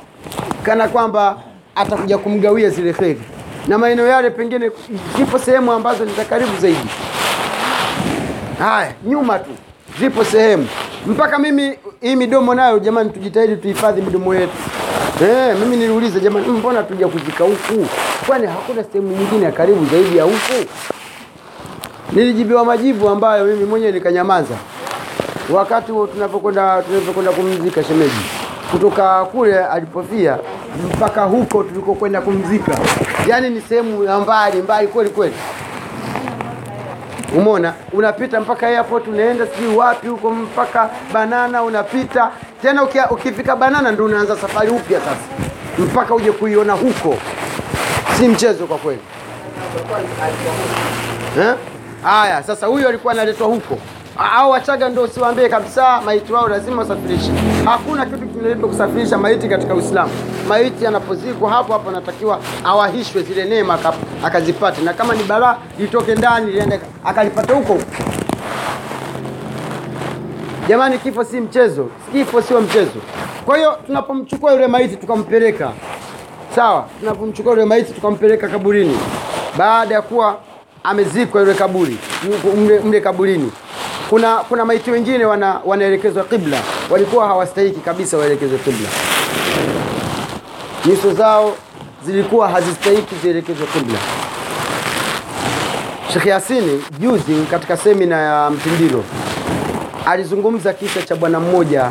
Kana 0.63 0.89
kwamba 0.89 1.37
atakuja 1.77 2.19
kumgawia 2.19 2.71
zile 2.71 2.93
kheri 2.93 3.21
na 3.69 3.79
maeneo 3.79 4.07
yale 4.07 4.31
pengine 4.31 4.71
zipo 5.17 5.39
sehemu 5.39 5.73
ambazo 5.73 6.05
ni 6.05 6.13
za 6.13 6.25
karibu 6.25 6.57
zaidi 6.61 6.89
haya 8.61 8.93
nyuma 9.07 9.39
tu. 9.39 9.51
Zipo 10.01 10.25
sehemu. 10.25 10.69
Mpaka 11.07 11.39
mimi 11.39 11.79
hii 12.01 12.17
midomo 12.17 12.55
nayo 12.55 12.79
jamani 12.79 13.11
tujitahidi 13.11 13.57
tuhifadhi 13.57 14.03
midomo 14.03 14.35
yetu. 14.35 14.53
Eh, 15.23 15.57
mimi 15.61 15.77
niliuliza 15.77 16.21
jamani 16.21 16.47
mbona 16.49 16.83
tuja 16.83 17.09
kuzika 17.09 17.45
huku? 17.45 17.87
Kwani 18.27 18.47
hakuna 18.47 18.85
sehemu 18.85 19.17
nyingine 19.17 19.45
ya 19.45 19.53
karibu 19.53 19.87
zaidi 19.87 20.17
ya 20.17 20.25
huku? 20.25 20.65
Nilijibiwa 22.13 22.65
majibu 22.65 23.09
ambayo 23.09 23.45
mimi 23.45 23.65
mwenyewe 23.65 23.93
nikanyamaza. 23.93 24.55
Wakati 25.51 25.93
huo 25.93 26.07
tunapokwenda 26.07 26.83
tunapokwenda 26.83 27.33
kumzika 27.33 27.85
shemeji 27.85 28.21
kutoka 28.71 29.25
kule 29.25 29.65
alipofia 29.65 30.39
mpaka 30.97 31.25
huko 31.25 31.63
tulikokwenda 31.63 32.21
kumzika. 32.21 32.79
Yaani 33.29 33.51
ni 33.51 33.61
sehemu 33.61 34.05
ya 34.05 34.19
mbali 34.19 34.63
mbali 34.63 34.89
kweli 34.89 35.11
kweli 35.11 35.35
Umeona, 37.37 37.73
unapita 37.93 38.41
mpaka 38.41 38.67
airport, 38.67 39.09
unaenda 39.09 39.47
sijui 39.47 39.77
wapi 39.77 40.09
huko 40.09 40.31
mpaka 40.31 40.91
Banana, 41.13 41.63
unapita 41.63 42.31
tena. 42.63 42.83
ukia- 42.85 43.11
Ukifika 43.11 43.57
Banana 43.57 43.93
ndo 43.93 44.05
unaanza 44.05 44.37
safari 44.37 44.71
upya 44.71 45.01
sasa, 45.01 45.17
mpaka 45.79 46.15
uje 46.15 46.33
kuiona 46.33 46.73
huko. 46.73 47.17
Si 48.19 48.29
mchezo 48.29 48.67
kwa 48.67 48.79
kweli. 48.79 49.01
Haya, 52.03 52.43
sasa 52.43 52.67
huyo 52.67 52.89
alikuwa 52.89 53.13
analetwa 53.13 53.47
huko 53.47 53.79
au 54.35 54.51
Wachaga 54.51 54.89
ndo 54.89 55.03
usiwaambie 55.03 55.49
kabisa, 55.49 56.01
maiti 56.01 56.33
wao 56.33 56.49
lazima 56.49 56.77
wasafirishe. 56.83 57.31
Hakuna 57.65 58.07
kitu 58.07 58.19
kinaletwa 58.27 58.69
kusafirisha 58.69 59.19
maiti 59.19 59.49
katika 59.49 59.75
Uislamu. 59.75 60.11
Maiti 60.49 60.87
anapozikwa 60.87 61.51
hapo 61.51 61.73
hapo 61.73 61.89
anatakiwa 61.89 62.41
awahishwe 62.65 63.23
zile 63.23 63.45
neema 63.45 63.79
akazipate, 64.25 64.83
na 64.83 64.93
kama 64.93 65.15
ni 65.15 65.23
balaa 65.23 65.57
litoke 65.79 66.15
ndani 66.15 66.53
liende 66.53 66.81
akalipate 67.05 67.53
huko 67.53 67.73
huko. 67.73 67.85
Jamani, 70.69 70.99
kifo 70.99 71.25
si 71.25 71.41
mchezo, 71.41 71.89
kifo 72.13 72.43
sio 72.43 72.61
mchezo. 72.61 73.01
Kwa 73.47 73.57
hiyo 73.57 73.79
tunapomchukua 73.87 74.53
yule 74.53 74.67
maiti 74.67 74.97
tukampeleka. 74.97 75.73
Sawa, 76.55 76.85
tunapomchukua 77.01 77.53
yule 77.53 77.65
maiti 77.65 77.93
tukampeleka 77.93 78.49
kaburini, 78.49 78.99
baada 79.59 79.95
ya 79.95 80.03
kuwa 80.03 80.37
amezikwa 80.85 81.41
yule 81.41 81.55
kaburi 81.55 81.99
mle, 82.57 82.81
mle 82.81 83.01
kaburini, 83.01 83.53
kuna 84.11 84.37
kuna 84.37 84.65
maiti 84.65 84.91
wengine 84.91 85.25
wana, 85.25 85.61
wanaelekezwa 85.65 86.25
kibla, 86.25 86.59
walikuwa 86.91 87.27
hawastahiki 87.27 87.81
kabisa 87.81 88.19
waelekezwe 88.19 88.59
kibla, 88.59 88.89
nyuso 90.87 91.15
zao 91.15 91.57
zilikuwa 92.07 92.49
hazistahiki 92.49 93.15
zielekezwe 93.23 93.67
kibla. 93.67 93.99
Sheikh 96.13 96.27
Yasini 96.27 96.85
juzi 96.99 97.35
katika 97.51 97.77
semina 97.77 98.17
ya 98.17 98.51
Mtindiro 98.51 99.05
alizungumza 100.07 100.73
kisa 100.73 101.03
cha 101.03 101.17
bwana 101.17 101.41
mmoja, 101.41 101.91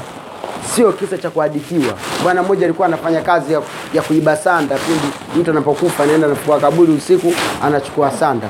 sio 0.75 0.91
kisa 0.91 1.17
cha 1.17 1.29
kuhadithiwa. 1.29 1.93
Bwana 2.23 2.43
mmoja 2.43 2.65
alikuwa 2.65 2.87
anafanya 2.87 3.21
kazi 3.21 3.53
ya, 3.53 3.61
ya 3.93 4.01
kuiba 4.01 4.35
sanda. 4.35 4.75
Pindi 4.77 5.07
mtu 5.35 5.51
anapokufa 5.51 6.03
anaenda 6.03 6.27
anafukua 6.27 6.59
kaburi 6.59 6.93
usiku, 6.93 7.33
anachukua 7.63 8.11
sanda 8.11 8.47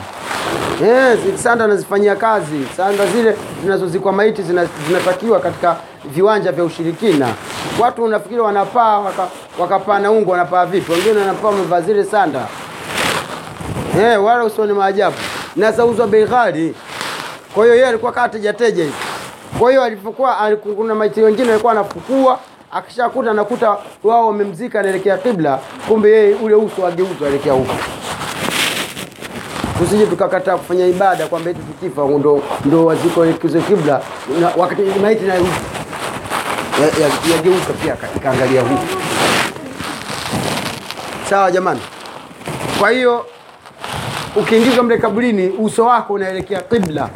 Zi- 1.16 1.38
sanda 1.38 1.66
anazifanyia 1.66 2.16
kazi. 2.16 2.68
Sanda 2.78 3.06
zile 3.06 3.36
zinazozikwa 3.64 4.12
maiti 4.12 4.42
zina- 4.42 4.68
zinatakiwa 4.88 5.40
katika 5.40 5.76
viwanja 6.06 6.52
vya 6.52 6.64
ushirikina. 6.64 7.28
Watu 7.80 8.04
unafikiri 8.04 8.42
wanapaa 8.42 9.00
waka, 9.00 9.28
wakapaa 9.60 10.00
na 10.00 10.12
ungo, 10.12 10.32
wanapaa 10.32 10.66
vipi? 10.66 10.92
Wengine 10.92 11.20
wanapaa 11.20 11.48
wamevaa 11.48 11.82
zile 11.82 12.04
sanda 12.04 12.48
eh, 14.00 14.24
wala 14.24 14.44
usione 14.44 14.74
maajabu, 14.74 15.16
na 15.56 15.72
zauzwa 15.72 16.08
bei 16.08 16.26
ghali. 16.26 16.76
Kwa 17.54 17.64
hiyo 17.64 17.76
yeye 17.76 17.88
alikuwa 17.88 18.12
kaa 18.12 18.30
teja 18.30 18.54
teja 18.54 18.84
hivi. 18.84 18.96
Kwa 19.60 19.70
hiyo 19.70 19.84
alipokuwa 19.84 20.36
kuna 20.76 20.96
maiti 20.96 21.22
wengine 21.22 21.52
alikuwa 21.52 21.72
anafukua, 21.72 22.40
akishakuta 22.72 23.32
anakuta 23.32 23.78
wao 24.04 24.28
wamemzika 24.28 24.80
anaelekea 24.80 25.18
kibla, 25.18 25.60
kumbe 25.88 26.10
yeye 26.12 26.36
ule 26.36 26.56
uso 26.56 26.88
ageuzwa 26.88 27.28
aelekea 27.28 27.54
huko. 27.54 27.74
Tusije 29.80 30.06
tukakataa 30.06 30.58
kufanya 30.58 30.88
ibada 30.88 31.28
kwamba 31.28 31.50
eti 31.50 31.60
tukifa 31.60 32.02
ndo 32.08 32.44
ndo 32.66 32.86
waziko 32.86 33.26
elekezwe 33.26 33.62
kibla, 33.62 34.02
na 34.42 34.52
wakati 34.58 34.82
maiti 34.82 35.26
nayo 35.26 35.46
ya- 36.82 37.06
ya- 37.08 37.36
yageuka 37.36 37.74
pia 37.84 37.96
ikaangalia 38.16 38.62
huku 38.62 38.84
Sawa 41.30 41.52
jamani. 41.52 41.80
Kwa 42.80 42.90
hiyo 42.90 43.26
ukiingizwa 44.36 44.84
mle 44.84 44.98
kaburini, 44.98 45.48
uso 45.60 45.86
wako 45.86 46.14
unaelekea 46.14 46.62
kibla, 46.62 47.10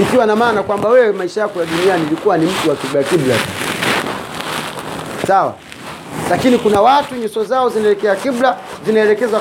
ikiwa 0.00 0.26
na 0.26 0.36
maana 0.36 0.62
kwamba 0.62 0.88
wewe 0.88 1.12
maisha 1.12 1.40
yako 1.40 1.60
ya 1.60 1.66
duniani 1.66 2.06
ilikuwa 2.06 2.38
ni 2.38 2.46
mtu 2.46 2.70
wa 2.70 2.76
kibla 2.76 3.02
kibla. 3.02 3.34
Sawa. 5.26 5.54
Lakini 6.30 6.58
kuna 6.58 6.80
watu 6.80 7.14
nyuso 7.14 7.44
zao 7.44 7.68
zinaelekea 7.68 8.16
kibla, 8.16 8.56
zinaelekezwa 8.86 9.40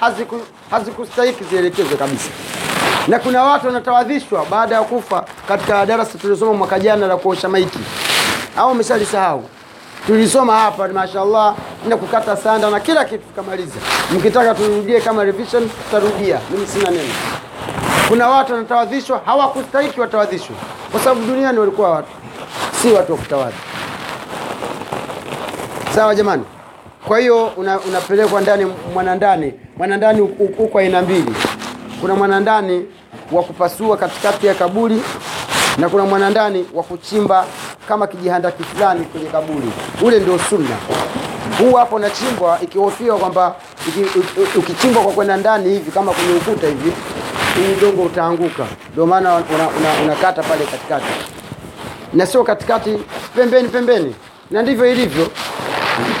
haziku- 0.00 0.44
hazikustahiki 0.70 1.44
zielekezwe 1.44 1.96
kabisa. 1.96 2.30
Na 3.08 3.18
kuna 3.18 3.42
watu 3.42 3.66
wanatawadhishwa 3.66 4.44
baada 4.50 4.74
ya 4.74 4.82
kufa, 4.82 5.24
katika 5.48 5.86
darasa 5.86 6.18
tulisoma 6.18 6.52
mwaka 6.52 6.78
jana 6.80 7.06
la 7.06 7.16
kuosha 7.16 7.48
maiti, 7.48 7.78
au 8.56 8.70
umeshalisahau? 8.70 9.44
Tulisoma 10.06 10.56
hapa 10.58 10.88
mashallah, 10.88 11.54
na 11.88 11.96
kukata 11.96 12.36
sanda 12.36 12.70
na 12.70 12.80
kila 12.80 13.04
kitu 13.04 13.24
tukamaliza. 13.24 13.74
Mkitaka 14.12 14.54
turudie 14.54 15.00
kama 15.00 15.24
revision, 15.24 15.68
tutarudia, 15.70 16.38
mimi 16.50 16.66
sina 16.66 16.90
neno. 16.90 17.14
Kuna 18.08 18.28
watu 18.28 18.52
wanatawadhishwa, 18.52 19.20
hawakustahiki 19.26 20.00
watawadhishwe, 20.00 20.56
kwa 20.92 21.00
sababu 21.00 21.20
duniani 21.26 21.58
walikuwa 21.58 21.90
watu 21.90 22.08
si 22.82 22.92
watu 22.92 23.12
wa 23.12 23.18
kutawadhi. 23.18 23.56
Sawa 25.94 26.14
jamani. 26.14 26.44
Kwa 27.08 27.18
hiyo 27.18 27.46
una, 27.46 27.80
unapelekwa 27.80 28.40
ndani 28.40 28.72
mwanandani. 28.94 29.54
Mwanandani 29.76 30.20
u- 30.20 30.34
u- 30.38 30.54
uko 30.64 30.78
aina 30.78 31.02
mbili. 31.02 31.32
Kuna 32.00 32.14
mwanandani 32.14 32.86
wa 33.32 33.42
kupasua 33.42 33.96
katikati 33.96 34.46
ya 34.46 34.54
kaburi 34.54 35.02
na 35.78 35.88
kuna 35.88 36.04
mwanandani 36.04 36.66
wa 36.74 36.82
kuchimba 36.82 37.44
kama 37.88 38.06
kijihandaki 38.06 38.62
fulani 38.62 39.04
kwenye 39.04 39.26
kaburi. 39.26 39.72
Ule 40.02 40.20
ndio 40.20 40.38
sunna. 40.38 40.76
Huu 41.58 41.72
hapo 41.72 41.96
unachimbwa 41.96 42.58
ikihofiwa 42.62 43.18
kwamba 43.18 43.54
ukichimbwa 44.56 45.02
kwa 45.02 45.12
kwenda 45.12 45.36
ndani 45.36 45.70
hivi 45.70 45.90
kama 45.90 46.12
kwenye 46.12 46.34
ukuta 46.34 46.66
hivi 46.66 46.90
huu 47.56 47.72
udongo 47.78 48.02
utaanguka. 48.02 48.64
Ndio 48.92 49.06
maana 49.06 49.34
unakata 49.34 49.68
una, 49.78 50.12
una 50.14 50.48
pale 50.48 50.64
katikati 50.64 51.06
na 52.12 52.26
sio 52.26 52.44
katikati, 52.44 52.98
pembeni 53.36 53.68
pembeni, 53.68 54.14
na 54.50 54.62
ndivyo 54.62 54.92
ilivyo. 54.92 55.28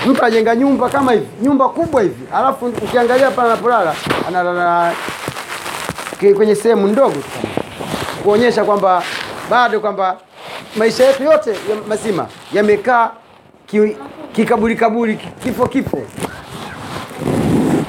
Mtu 0.06 0.24
ajenga 0.24 0.54
nyumba 0.56 0.88
kama 0.88 1.12
hivi, 1.12 1.26
nyumba 1.42 1.68
kubwa 1.68 2.02
hivi, 2.02 2.24
alafu 2.34 2.66
ukiangalia 2.66 3.30
pale 3.30 3.48
anapolala 3.52 3.94
analala 4.28 4.92
kwenye 6.36 6.54
sehemu 6.54 6.86
ndogo 6.86 7.16
kuonyesha 8.22 8.64
kwamba 8.64 9.02
bado 9.50 9.80
kwamba 9.80 10.16
maisha 10.76 11.04
yetu 11.04 11.22
yote 11.22 11.50
ya 11.50 11.56
mazima 11.88 12.26
yamekaa 12.52 13.10
ki- 13.66 13.96
kikaburi 14.32 14.76
kaburi, 14.76 15.18
kifo 15.42 15.66
kifo. 15.66 15.98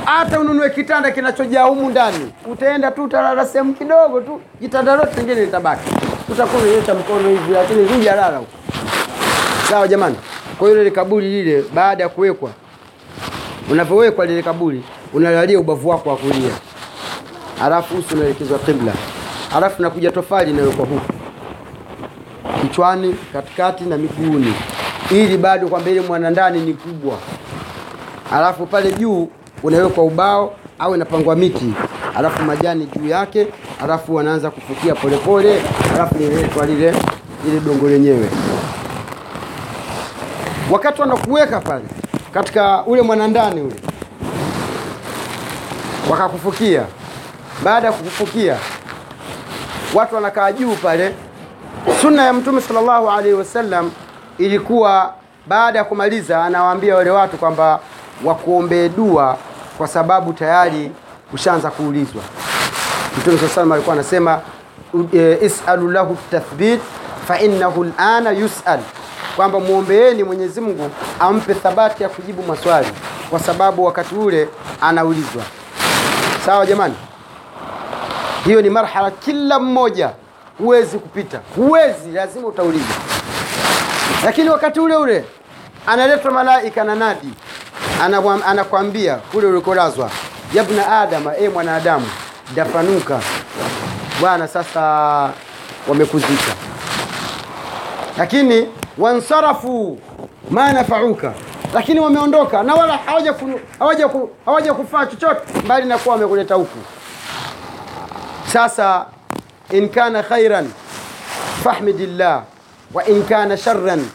Hata 0.05 0.39
ununue 0.39 0.69
kitanda 0.69 1.12
kinachojaa 1.12 1.63
humu 1.63 1.89
ndani, 1.89 2.31
utaenda 2.51 2.91
tu 2.91 3.03
utalala 3.03 3.46
sehemu 3.46 3.74
kidogo 3.74 4.22
tu, 4.22 4.41
kitanda 4.62 4.96
lote 4.96 5.15
lingine 5.19 5.41
litabaki, 5.46 5.89
utakuwa 6.29 6.62
unanyosha 6.63 6.93
mkono 6.96 7.29
hivi, 7.29 7.51
lakini 7.53 7.86
hujalala 7.88 8.38
huko. 8.38 8.51
Sawa 9.69 9.88
jamani. 9.88 10.15
Kwa 10.59 10.67
hiyo 10.67 10.79
lile 10.79 10.91
kaburi 10.91 11.29
lile, 11.29 11.63
baada 11.73 12.03
ya 12.03 12.09
kuwekwa, 12.09 12.49
unavyowekwa 13.71 14.25
lile 14.25 14.43
kaburi, 14.43 14.83
unalalia 15.13 15.59
ubavu 15.59 15.89
wako 15.89 16.09
wa 16.09 16.15
kulia, 16.17 16.51
halafu 17.59 17.97
uso 17.97 18.15
unaelekezwa 18.15 18.59
kibla, 18.59 18.93
halafu 19.51 19.81
nakuja 19.81 20.11
tofali 20.11 20.51
inawekwa 20.51 20.85
huku. 20.85 21.13
Kichwani, 22.61 23.15
katikati 23.33 23.83
na 23.83 23.97
miguuni, 23.97 24.53
ili 25.11 25.37
bado 25.37 25.67
kwamba 25.67 25.89
ile 25.91 26.01
mwana 26.01 26.29
ndani 26.29 26.59
ni 26.59 26.73
kubwa. 26.73 27.17
Halafu 28.29 28.65
pale 28.65 28.91
juu 28.91 29.29
unawekwa 29.63 30.03
ubao 30.03 30.53
au 30.79 30.95
inapangwa 30.95 31.35
miti, 31.35 31.73
halafu 32.13 32.43
majani 32.43 32.85
juu 32.95 33.07
yake, 33.07 33.47
halafu 33.79 34.15
wanaanza 34.15 34.51
kufukia 34.51 34.95
polepole, 34.95 35.59
halafu 35.91 36.15
lile 36.17 36.93
lile 37.45 37.59
dongo 37.65 37.89
lenyewe 37.89 38.29
wakati 40.71 41.01
wanakuweka 41.01 41.59
pale 41.59 41.85
katika 42.33 42.83
ule 42.83 43.01
mwanandani 43.01 43.61
ule, 43.61 43.75
wakakufukia. 46.09 46.83
Baada 47.63 47.88
ya 47.88 47.93
kukufukia, 47.93 48.57
watu 49.93 50.15
wanakaa 50.15 50.51
juu 50.51 50.75
pale. 50.75 51.15
Sunna 52.01 52.23
ya 52.25 52.33
Mtume 52.33 52.61
sallallahu 52.61 53.09
alaihi 53.09 53.33
wasallam 53.33 53.91
ilikuwa 54.38 55.13
baada 55.47 55.79
ya 55.79 55.85
kumaliza, 55.85 56.43
anawaambia 56.45 56.95
wale 56.95 57.09
watu 57.09 57.38
kwamba 57.38 57.79
wakuombee 58.23 58.89
dua, 58.89 59.38
kwa 59.77 59.88
sababu 59.88 60.33
tayari 60.33 60.91
ushaanza 61.33 61.69
kuulizwa. 61.71 62.21
Mtume 63.17 63.38
saa 63.38 63.47
salam 63.47 63.71
alikuwa 63.71 63.93
anasema 63.95 64.39
e, 65.13 65.38
isalu 65.41 65.91
lahu 65.91 66.17
tathbit 66.31 66.79
fa 67.27 67.39
innahu 67.39 67.83
lana 67.83 68.31
yusal, 68.31 68.79
kwamba 69.39 69.60
mwombeeni 69.60 70.24
Mwenyezi 70.24 70.62
Mungu 70.62 70.89
ampe 71.19 71.53
thabati 71.53 72.03
ya 72.03 72.10
kujibu 72.10 72.43
maswali, 72.43 72.88
kwa 73.29 73.39
sababu 73.39 73.84
wakati 73.86 74.15
ule 74.15 74.50
anaulizwa. 74.81 75.43
Sawa 76.46 76.65
jamani, 76.65 76.96
hiyo 78.46 78.62
ni 78.62 78.69
marhala, 78.69 79.12
kila 79.12 79.60
mmoja 79.60 80.10
huwezi 80.58 80.98
kupita, 80.98 81.39
huwezi, 81.55 82.12
lazima 82.13 82.48
utaulizwa. 82.48 82.96
Lakini 84.25 84.50
wakati 84.50 84.79
ule 84.79 84.96
ule 84.96 85.25
analetwa 85.88 86.31
malaika 86.31 86.84
na 86.84 86.96
nadi, 86.96 87.34
anakwambia 88.46 89.15
kule 89.15 89.48
ulikolazwa, 89.48 90.10
yabna 90.53 91.00
adama, 91.01 91.38
e 91.38 91.50
mwanadamu, 91.50 92.08
dafanuka 92.55 93.19
bwana, 94.22 94.48
sasa 94.48 94.81
wamekuzika. 95.88 96.53
Lakini 98.17 98.67
wansarafu 98.99 99.97
ma 100.49 100.73
nafauka, 100.73 101.33
lakini 101.73 101.99
wameondoka 101.99 102.63
na 102.63 102.75
wala 102.75 102.99
hawaja 104.45 104.73
kufaa 104.73 105.05
chochote, 105.05 105.59
mbali 105.65 105.85
na 105.88 105.97
kuwa 105.97 106.15
wamekuleta 106.15 106.55
huku. 106.55 106.77
Sasa 108.53 109.05
in 109.71 109.89
kana 109.89 110.23
khairan 110.23 110.69
fahmidillah 111.63 112.43
wa 112.93 113.05
in 113.07 113.23
kana 113.23 113.57
sharran 113.57 114.05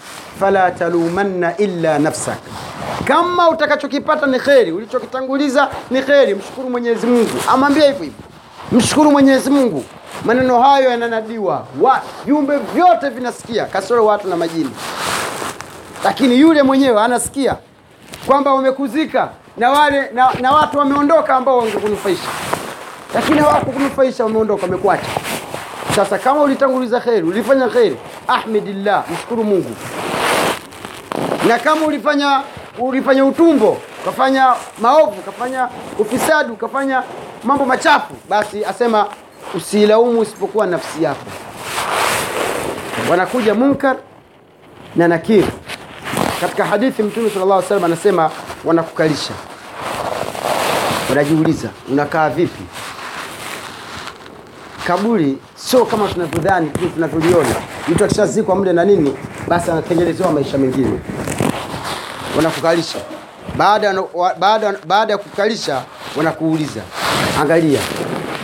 fala 0.41 0.71
talumanna 0.71 1.57
illa 1.57 1.99
nafsak, 1.99 2.39
kama 3.05 3.49
utakachokipata 3.51 4.27
ni 4.27 4.39
kheri, 4.39 4.73
ulichokitanguliza 4.73 5.69
ni 5.91 6.03
kheri, 6.03 6.35
mshukuru 6.35 6.71
Mwenyezi 6.71 7.07
Mungu. 7.07 7.31
Amwambia 7.49 7.87
hivyo 7.87 8.03
hivyo, 8.05 8.19
mshukuru 8.73 9.11
Mwenyezi 9.11 9.51
Mungu. 9.51 9.85
Maneno 10.25 10.61
hayo 10.63 10.91
yananadiwa, 10.91 11.67
wa 11.81 12.01
viumbe 12.27 12.57
vyote 12.59 13.09
vinasikia, 13.09 13.65
kasoro 13.65 14.07
watu 14.07 14.29
na 14.29 14.37
majini, 14.37 14.71
lakini 16.05 16.41
yule 16.41 16.63
mwenyewe 16.63 17.01
anasikia 17.03 17.57
kwamba 18.27 18.55
wamekuzika 18.55 19.29
na 19.57 19.71
wale 19.71 20.11
na, 20.15 20.29
na 20.41 20.53
watu 20.53 20.79
wameondoka 20.79 21.35
ambao 21.37 21.59
wangekunufaisha, 21.59 22.29
lakini 23.15 23.39
hawakukunufaisha, 23.39 24.25
wameondoka, 24.25 24.63
wamekuacha. 24.63 25.07
Sasa 25.97 26.19
kama 26.19 26.41
ulitanguliza 26.43 27.01
kheri, 27.01 27.23
ulifanya 27.23 27.69
kheri, 27.69 27.97
ahmidillah, 28.29 29.05
mshukuru 29.11 29.45
Mungu. 29.45 29.77
Na 31.49 31.59
kama 31.59 31.87
ulifanya 31.87 32.41
ulifanya 32.79 33.25
utumbo, 33.25 33.77
ukafanya 34.03 34.55
maovu, 34.81 35.11
ukafanya 35.21 35.69
ufisadi, 35.99 36.53
ukafanya 36.53 37.03
mambo 37.45 37.65
machafu, 37.65 38.15
basi 38.29 38.65
asema 38.65 39.07
usilaumu 39.55 40.23
isipokuwa 40.23 40.67
nafsi 40.67 41.03
yako. 41.03 41.27
Wanakuja 43.11 43.55
munkar 43.55 43.97
na 44.97 45.09
nakir. 45.09 45.45
Katika 46.41 46.65
hadithi 46.65 47.03
Mtume 47.03 47.31
sallallahu 47.31 47.53
alaihi 47.59 47.65
wasallam 47.73 47.85
anasema 47.85 48.31
wanakukalisha, 48.65 49.33
wanajiuliza 51.11 51.69
unakaa 51.93 52.29
vipi? 52.31 52.63
kaburi 54.87 55.39
sio 55.55 55.85
kama 55.85 56.09
tunavyodhani 56.09 56.71
tu 56.71 56.89
tunavyoliona. 56.89 57.55
Mtu 57.89 58.05
akishazikwa 58.05 58.57
mle 58.57 58.73
na 58.73 58.85
nini, 58.85 59.17
basi 59.49 59.71
anatengenezewa 59.71 60.33
maisha 60.33 60.59
mengine. 60.59 60.99
Wanakukalisha 62.37 62.99
baada 63.57 64.03
baada 64.39 64.75
baada 64.87 65.13
ya 65.13 65.19
kukalisha, 65.19 65.83
wanakuuliza 66.17 66.81
angalia 67.41 67.81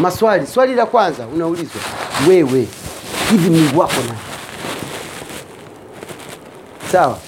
maswali. 0.00 0.46
Swali 0.46 0.74
la 0.74 0.86
kwanza 0.86 1.26
unaulizwa 1.26 1.80
wewe, 2.28 2.68
hivi 3.30 3.50
Mungu 3.50 3.78
wako 3.80 3.92
nani? 4.06 4.18
Sawa, 6.92 7.18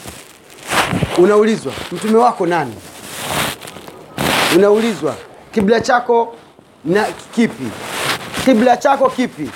unaulizwa 1.19 1.73
mtume 1.93 2.19
wako 2.19 2.47
nani? 2.47 2.75
Unaulizwa 4.57 5.15
kibla 5.55 5.81
chako 5.81 6.35
na 6.85 7.05
kipi? 7.35 7.65
Kibla 8.45 8.77
chako 8.77 9.11
kipi? 9.11 9.51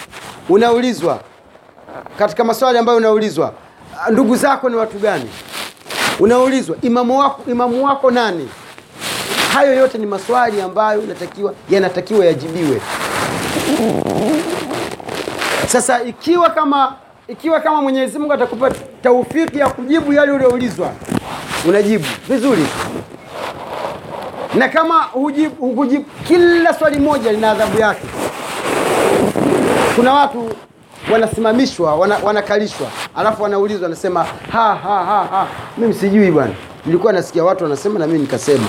Unaulizwa 0.49 1.21
katika 2.19 2.45
maswali 2.45 2.79
ambayo 2.79 2.99
unaulizwa, 2.99 3.53
ndugu 4.11 4.37
zako 4.37 4.69
ni 4.69 4.77
watu 4.77 4.99
gani? 4.99 5.31
Unaulizwa 6.21 6.77
imamu 6.83 7.19
wako, 7.19 7.51
imamu 7.51 7.85
wako 7.85 8.11
nani? 8.11 8.49
Hayo 9.55 9.75
yote 9.75 9.99
ni 9.99 10.07
maswali 10.07 10.61
ambayo 10.63 11.01
yanatakiwa 11.01 11.55
yanatakiwa 11.71 12.27
yajibiwe. 12.27 12.81
Sasa 15.67 16.03
ikiwa 16.03 16.51
kama 16.51 16.95
ikiwa 17.29 17.61
kama 17.61 17.83
Mwenyezi 17.83 18.19
Mungu 18.19 18.33
atakupa 18.33 18.71
taufiki 19.03 19.59
ya 19.59 19.69
kujibu 19.69 20.12
yale 20.12 20.33
ulioulizwa, 20.33 20.91
unajibu 21.69 22.05
vizuri 22.29 22.67
na 24.55 24.69
kama 24.69 25.03
hujibu, 25.03 25.55
hukujibu, 25.67 26.05
kila 26.29 26.75
swali 26.75 26.99
moja 27.01 27.33
lina 27.33 27.51
adhabu 27.51 27.79
yake. 27.81 28.07
Kuna 29.97 30.12
watu 30.15 30.51
wanasimamishwa 31.12 31.95
wana, 31.95 32.17
wanakalishwa 32.23 32.87
alafu 33.17 33.43
wanaulizwa 33.43 33.83
wanasema 33.83 34.25
ha, 34.25 34.75
ha, 34.75 35.05
ha, 35.05 35.27
ha. 35.31 35.47
Mimi 35.79 35.95
sijui 35.95 36.31
bwana, 36.31 36.53
nilikuwa 36.87 37.12
nasikia 37.12 37.45
watu 37.45 37.65
wanasema 37.65 37.99
na 37.99 38.07
mimi 38.07 38.19
nikasema. 38.19 38.67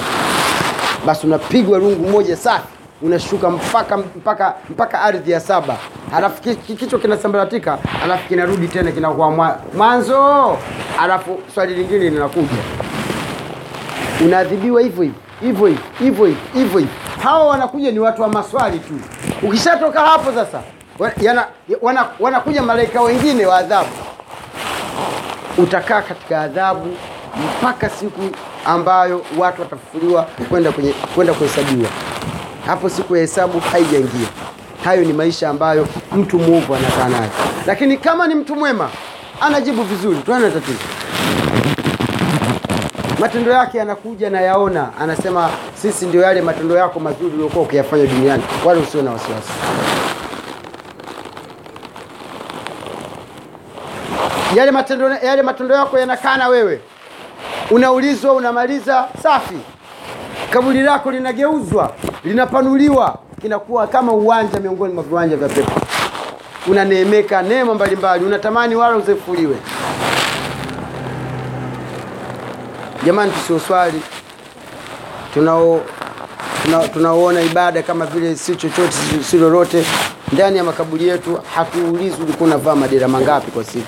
Basi 1.05 1.27
unapigwa 1.27 1.79
rungu 1.79 2.09
moja 2.09 2.35
safi, 2.37 2.67
unashuka 3.01 3.49
mpaka 3.49 3.97
mpaka 3.97 4.53
mpaka 4.69 5.01
ardhi 5.01 5.31
ya 5.31 5.39
saba. 5.39 5.77
Halafu 6.11 6.41
kichwa 6.77 6.99
kinasambaratika 6.99 7.77
halafu 8.01 8.27
kinarudi 8.27 8.67
tena 8.67 8.91
kinakuwa 8.91 9.31
mwanzo. 9.77 10.57
Halafu 10.97 11.39
swali 11.55 11.75
lingine 11.75 12.09
linakuja. 12.09 12.47
Unaadhibiwa 14.25 14.81
hivyo 14.81 15.03
hivyo 15.41 15.67
hivyo 15.67 15.67
hivyo 15.99 16.25
hivyo 16.53 16.77
hivyo 16.79 16.87
hawa 17.23 17.47
wanakuja 17.47 17.91
ni 17.91 17.99
watu 17.99 18.21
wa 18.21 18.27
maswali 18.27 18.79
tu. 18.79 18.93
Ukishatoka 19.43 19.99
hapo 19.99 20.31
sasa 20.31 20.61
yana, 21.21 21.45
wana, 21.81 22.05
wanakuja 22.19 22.61
malaika 22.61 23.01
wengine 23.01 23.45
wa 23.45 23.57
adhabu. 23.57 23.89
Utakaa 25.57 26.01
katika 26.01 26.41
adhabu 26.41 26.97
mpaka 27.59 27.89
siku 27.89 28.21
ambayo 28.65 29.21
watu 29.37 29.61
watafufuliwa 29.61 30.27
kwenda 31.15 31.33
kuhesabiwa. 31.33 31.89
Hapo 32.67 32.89
siku 32.89 33.15
ya 33.15 33.21
hesabu 33.21 33.59
haijaingia, 33.59 34.27
hayo 34.83 35.03
ni 35.03 35.13
maisha 35.13 35.49
ambayo 35.49 35.87
mtu 36.15 36.39
mwovu 36.39 36.75
anakaa 36.75 37.09
nayo. 37.09 37.29
Lakini 37.67 37.97
kama 37.97 38.27
ni 38.27 38.35
mtu 38.35 38.55
mwema 38.55 38.89
anajibu 39.41 39.83
vizuri. 39.83 40.17
Tuana 40.25 40.49
tatizo. 40.51 40.79
Matendo 43.19 43.51
yake 43.51 43.77
yanakuja 43.77 44.29
na 44.29 44.41
yaona. 44.41 44.89
Anasema 44.99 45.49
sisi 45.81 46.05
ndio 46.05 46.21
yale 46.21 46.41
matendo 46.41 46.77
yako 46.77 46.99
mazuri 46.99 47.33
uliokuwa 47.35 47.63
ukiyafanya 47.65 48.05
duniani. 48.05 48.43
Wala 48.65 48.79
usio 48.81 49.01
na 49.01 49.11
wasiwasi. 49.11 49.51
Yale 54.55 54.71
matendo, 54.71 55.09
yale 55.09 55.41
matendo 55.41 55.75
yako 55.75 55.99
yanakaa 55.99 56.37
na 56.37 56.47
wewe. 56.47 56.81
Unaulizwa 57.71 58.33
unamaliza 58.33 59.07
safi 59.23 59.57
kaburi 60.49 60.81
lako 60.81 61.11
linageuzwa 61.11 61.93
linapanuliwa 62.23 63.17
kinakuwa 63.41 63.87
kama 63.87 64.11
uwanja 64.11 64.59
miongoni 64.59 64.93
mwa 64.93 65.03
viwanja 65.03 65.37
vya 65.37 65.49
pepo. 65.49 65.71
Unaneemeka 66.67 67.41
neema 67.41 67.73
mbalimbali 67.73 68.25
unatamani 68.25 68.75
wala 68.75 68.97
uzefuliwe. 68.97 69.55
Jamani 73.05 73.31
tusioswali 73.31 74.01
tunao 75.33 75.81
tuna- 76.63 76.87
tunaoona 76.87 77.41
ibada 77.41 77.83
kama 77.83 78.05
vile 78.05 78.35
si 78.35 78.55
chochote 78.55 78.91
si- 78.91 79.23
si 79.23 79.37
lolote. 79.37 79.85
Ndani 80.33 80.57
ya 80.57 80.63
makaburi 80.63 81.07
yetu 81.07 81.39
hatuulizi 81.55 82.21
ulikuwa 82.23 82.47
unavaa 82.47 82.75
madera 82.75 83.07
mangapi 83.07 83.51
kwa 83.51 83.63
siku 83.63 83.87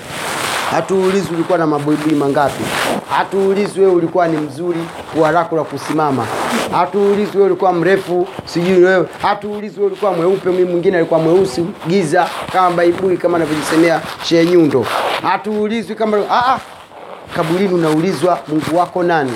hatuulizi 0.70 1.34
ulikuwa 1.34 1.58
na 1.58 1.66
mabuibui 1.66 2.14
mangapi. 2.14 2.64
Hatuulizi 3.10 3.80
wewe 3.80 3.92
ulikuwa 3.92 4.28
ni 4.28 4.36
mzuri 4.36 4.78
wa 5.16 5.30
lako 5.32 5.56
la 5.56 5.64
kusimama. 5.64 6.26
Hatuulizi 6.72 7.36
wewe 7.36 7.46
ulikuwa 7.50 7.72
mrefu 7.72 8.28
sijui 8.44 8.84
wewe. 8.84 9.06
Hatuulizi 9.22 9.76
wewe 9.80 9.86
ulikuwa 9.92 10.12
mweupe 10.12 10.50
mimi 10.50 10.64
mwingine 10.64 10.96
alikuwa 10.96 11.20
mweusi 11.20 11.66
giza 11.88 12.28
kama 12.52 12.70
baibui 12.70 13.16
kama 13.16 13.36
anavyojisemea 13.36 14.00
Shehe 14.24 14.44
nyundo. 14.46 14.86
Hatuulizwi 15.22 15.94
kama 15.96 16.16
ah, 16.30 16.52
ah. 16.54 16.58
kaburini 17.36 17.74
unaulizwa 17.74 18.38
mungu 18.48 18.76
wako 18.78 19.02
nani? 19.02 19.32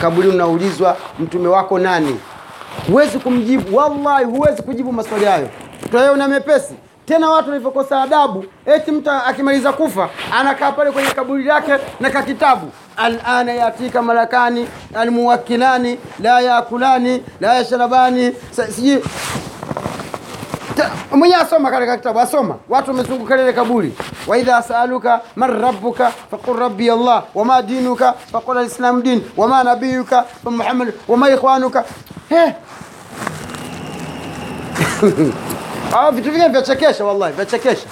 Kaburini 0.00 0.34
unaulizwa 0.34 0.96
mtume 1.20 1.48
wako 1.48 1.78
nani? 1.78 2.16
Huwezi 2.90 3.18
kumjibu 3.18 3.76
wallahi 3.76 4.24
huwezi 4.24 4.62
kujibu 4.62 4.92
maswali 4.92 5.24
hayo. 5.24 5.48
Tutayaona 5.82 6.28
mepesi 6.28 6.74
tena 7.06 7.30
watu 7.30 7.48
walivyokosa 7.50 8.02
adabu 8.02 8.44
eti 8.66 8.92
mtu 8.92 9.10
akimaliza 9.10 9.72
kufa 9.72 10.08
anakaa 10.32 10.72
pale 10.72 10.90
kwenye 10.90 11.10
kaburi 11.10 11.44
lake 11.44 11.72
na 12.00 12.10
kakitabu 12.10 12.70
alana 12.96 13.52
yatika 13.52 14.02
malakani 14.02 14.68
almuwakilani 14.94 15.98
la 16.22 16.40
yakulani 16.40 17.22
la 17.40 17.54
yashrabani 17.54 18.32
sijui. 18.50 19.02
Mwenyewe 21.10 21.40
asoma 21.42 21.70
katika 21.70 21.96
kitabu 21.96 22.20
asoma. 22.20 22.56
Watu 22.68 22.90
wamezunguka 22.90 23.36
lile 23.36 23.52
kaburi. 23.52 23.94
Waidha 24.26 24.62
saluka 24.62 25.20
man 25.36 25.60
rabbuka 25.60 26.10
faqul 26.30 26.58
rabbi 26.58 26.90
allah. 26.90 27.22
Wama 27.34 27.62
dinuka 27.62 28.12
faqul 28.32 28.58
alislamu 28.58 29.02
din. 29.02 29.22
Wama 29.36 29.64
nabiyuka 29.64 30.22
famuhammad 30.44 30.92
wama 31.08 31.30
ikhwanuka. 31.30 31.84
Ah, 35.92 36.10
vitu 36.10 36.30
vingine 36.30 36.48
vyachekesha 36.48 37.04
wallahi 37.04 37.32
vyachekesha 37.32 37.86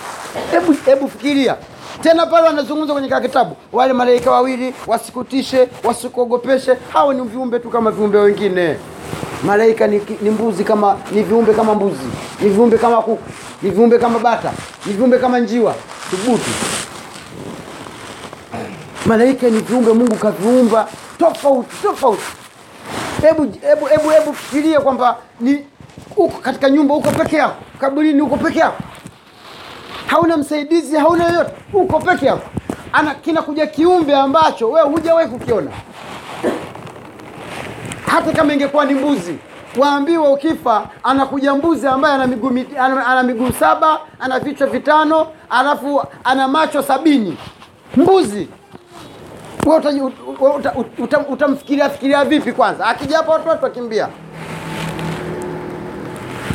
hebu 0.50 0.72
hebu 0.84 1.08
fikiria. 1.08 1.56
Tena 2.02 2.26
pale 2.26 2.46
wanazungumza 2.46 2.92
kwenye 2.92 3.08
kitabu 3.22 3.56
wale 3.72 3.92
malaika 3.92 4.30
wawili 4.30 4.74
wasikutishe 4.86 5.68
wasikuogopeshe 5.84 6.76
hao 6.92 7.12
ni 7.12 7.22
viumbe 7.22 7.58
tu 7.58 7.70
kama 7.70 7.90
viumbe 7.90 8.18
wengine. 8.18 8.76
Malaika 9.44 9.86
ni, 9.86 10.02
ni 10.20 10.30
mbuzi 10.30 10.64
kama 10.64 10.96
ni 11.12 11.22
viumbe 11.22 11.54
kama 11.54 11.74
mbuzi 11.74 12.04
ni 12.40 12.48
viumbe 12.48 12.78
kama 12.78 13.02
kuku 13.02 13.22
ni 13.62 13.70
viumbe 13.70 13.98
kama 13.98 14.18
bata 14.18 14.52
ni 14.86 14.92
viumbe 14.92 15.18
kama 15.18 15.38
njiwa 15.38 15.74
thubutu 16.10 16.50
malaika 19.06 19.46
ni 19.46 19.58
viumbe 19.60 19.92
mungu 19.92 20.14
kaviumba 20.16 20.88
tofauti 21.18 21.76
tofauti. 21.82 22.22
Hebu 23.22 23.42
hebu 23.60 23.86
hebu 23.86 24.08
hebu 24.10 24.34
fikiria 24.34 24.80
kwamba 24.80 25.16
ni 25.40 25.66
uko 26.16 26.38
katika 26.40 26.70
nyumba 26.70 26.94
uko 26.94 27.10
peke 27.10 27.36
yako. 27.36 27.54
Kaburini 27.80 28.20
uko 28.22 28.36
peke 28.36 28.58
yako. 28.58 28.82
Hauna 30.06 30.36
msaidizi 30.36 30.96
hauna 30.96 31.24
yoyote. 31.28 31.52
Uko 31.72 31.98
peke 32.00 32.26
yako. 32.26 32.48
Ana 32.92 33.14
kinakuja 33.14 33.66
kiumbe 33.66 34.16
ambacho 34.16 34.70
wewe 34.70 34.88
hujawahi 34.88 35.28
kukiona. 35.28 35.70
Hata 38.06 38.32
kama 38.32 38.52
ingekuwa 38.52 38.84
ni 38.84 38.94
mbuzi 38.94 39.38
waambiwa 39.78 40.30
ukifa 40.32 40.88
anakuja 41.02 41.54
mbuzi 41.54 41.86
ambaye 41.86 42.14
ana 42.14 42.26
miguu 42.26 42.50
ana, 42.80 43.06
ana 43.06 43.22
miguu 43.22 43.52
saba 43.52 44.00
ana 44.20 44.40
vichwa 44.40 44.66
vitano 44.66 45.26
alafu 45.50 46.02
ana 46.24 46.48
macho 46.48 46.82
sabini. 46.82 47.36
Mbuzi! 47.96 48.48
Utaji- 49.66 50.00
uta, 50.02 50.70
ut- 50.70 50.98
uta- 50.98 51.18
ut- 51.18 51.32
uta- 51.32 51.88
fikiria 51.90 52.24
vipi 52.24 52.52
kwanza? 52.52 52.86
Akija 52.86 53.16
hapa 53.16 53.32
watu 53.32 53.48
watu 53.48 53.64
wakimbia 53.64 54.08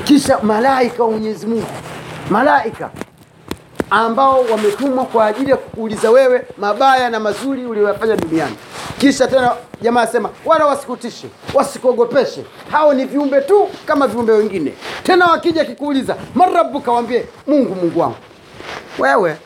kisha 0.09 0.39
malaika 0.39 1.03
wa 1.03 1.11
mwenyezi 1.11 1.47
mungu. 1.47 1.67
Malaika 2.29 2.89
ambao 3.89 4.41
wametumwa 4.51 5.05
kwa 5.05 5.25
ajili 5.25 5.51
ya 5.51 5.57
kukuuliza 5.57 6.11
wewe 6.11 6.45
mabaya 6.57 7.09
na 7.09 7.19
mazuri 7.19 7.65
uliyoyafanya 7.65 8.15
duniani. 8.15 8.55
Kisha 8.97 9.27
tena 9.27 9.51
jamaa 9.81 10.01
asema 10.01 10.29
wala 10.45 10.65
wasikutishe 10.65 11.27
wasikuogopeshe 11.53 12.43
hao 12.71 12.93
ni 12.93 13.05
viumbe 13.05 13.41
tu 13.41 13.67
kama 13.85 14.07
viumbe 14.07 14.31
wengine. 14.33 14.73
Tena 15.03 15.25
wakija 15.27 15.65
kikuuliza 15.65 16.15
marabuka 16.35 16.85
kawambie 16.85 17.25
mungu 17.47 17.75
mungu 17.75 17.99
wangu. 17.99 18.15
Wewe 18.99 19.37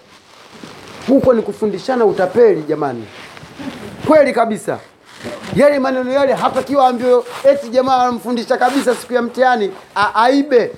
huko 1.08 1.34
ni 1.34 1.42
kufundishana 1.42 2.06
utapeli 2.06 2.62
jamani. 2.62 3.06
Kweli 4.08 4.34
kabisa 4.34 4.80
yale 5.56 5.80
maneno 5.80 6.12
yale 6.12 6.34
hatakiwa 6.34 6.88
ambiwe 6.88 7.24
eti 7.44 7.70
jamaa 7.70 7.96
anamfundisha 7.98 8.58
kabisa 8.58 8.96
siku 8.96 9.14
ya 9.14 9.22
mtihani 9.22 9.72
aibe. 10.16 10.72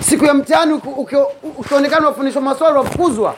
Siku 0.00 0.24
ya 0.24 0.34
mtihani 0.34 0.72
uki- 0.72 0.88
uki- 0.88 1.16
ukionekana 1.58 2.06
wafundishwa 2.06 2.42
maswali 2.42 2.76
wafukuzwa. 2.78 3.34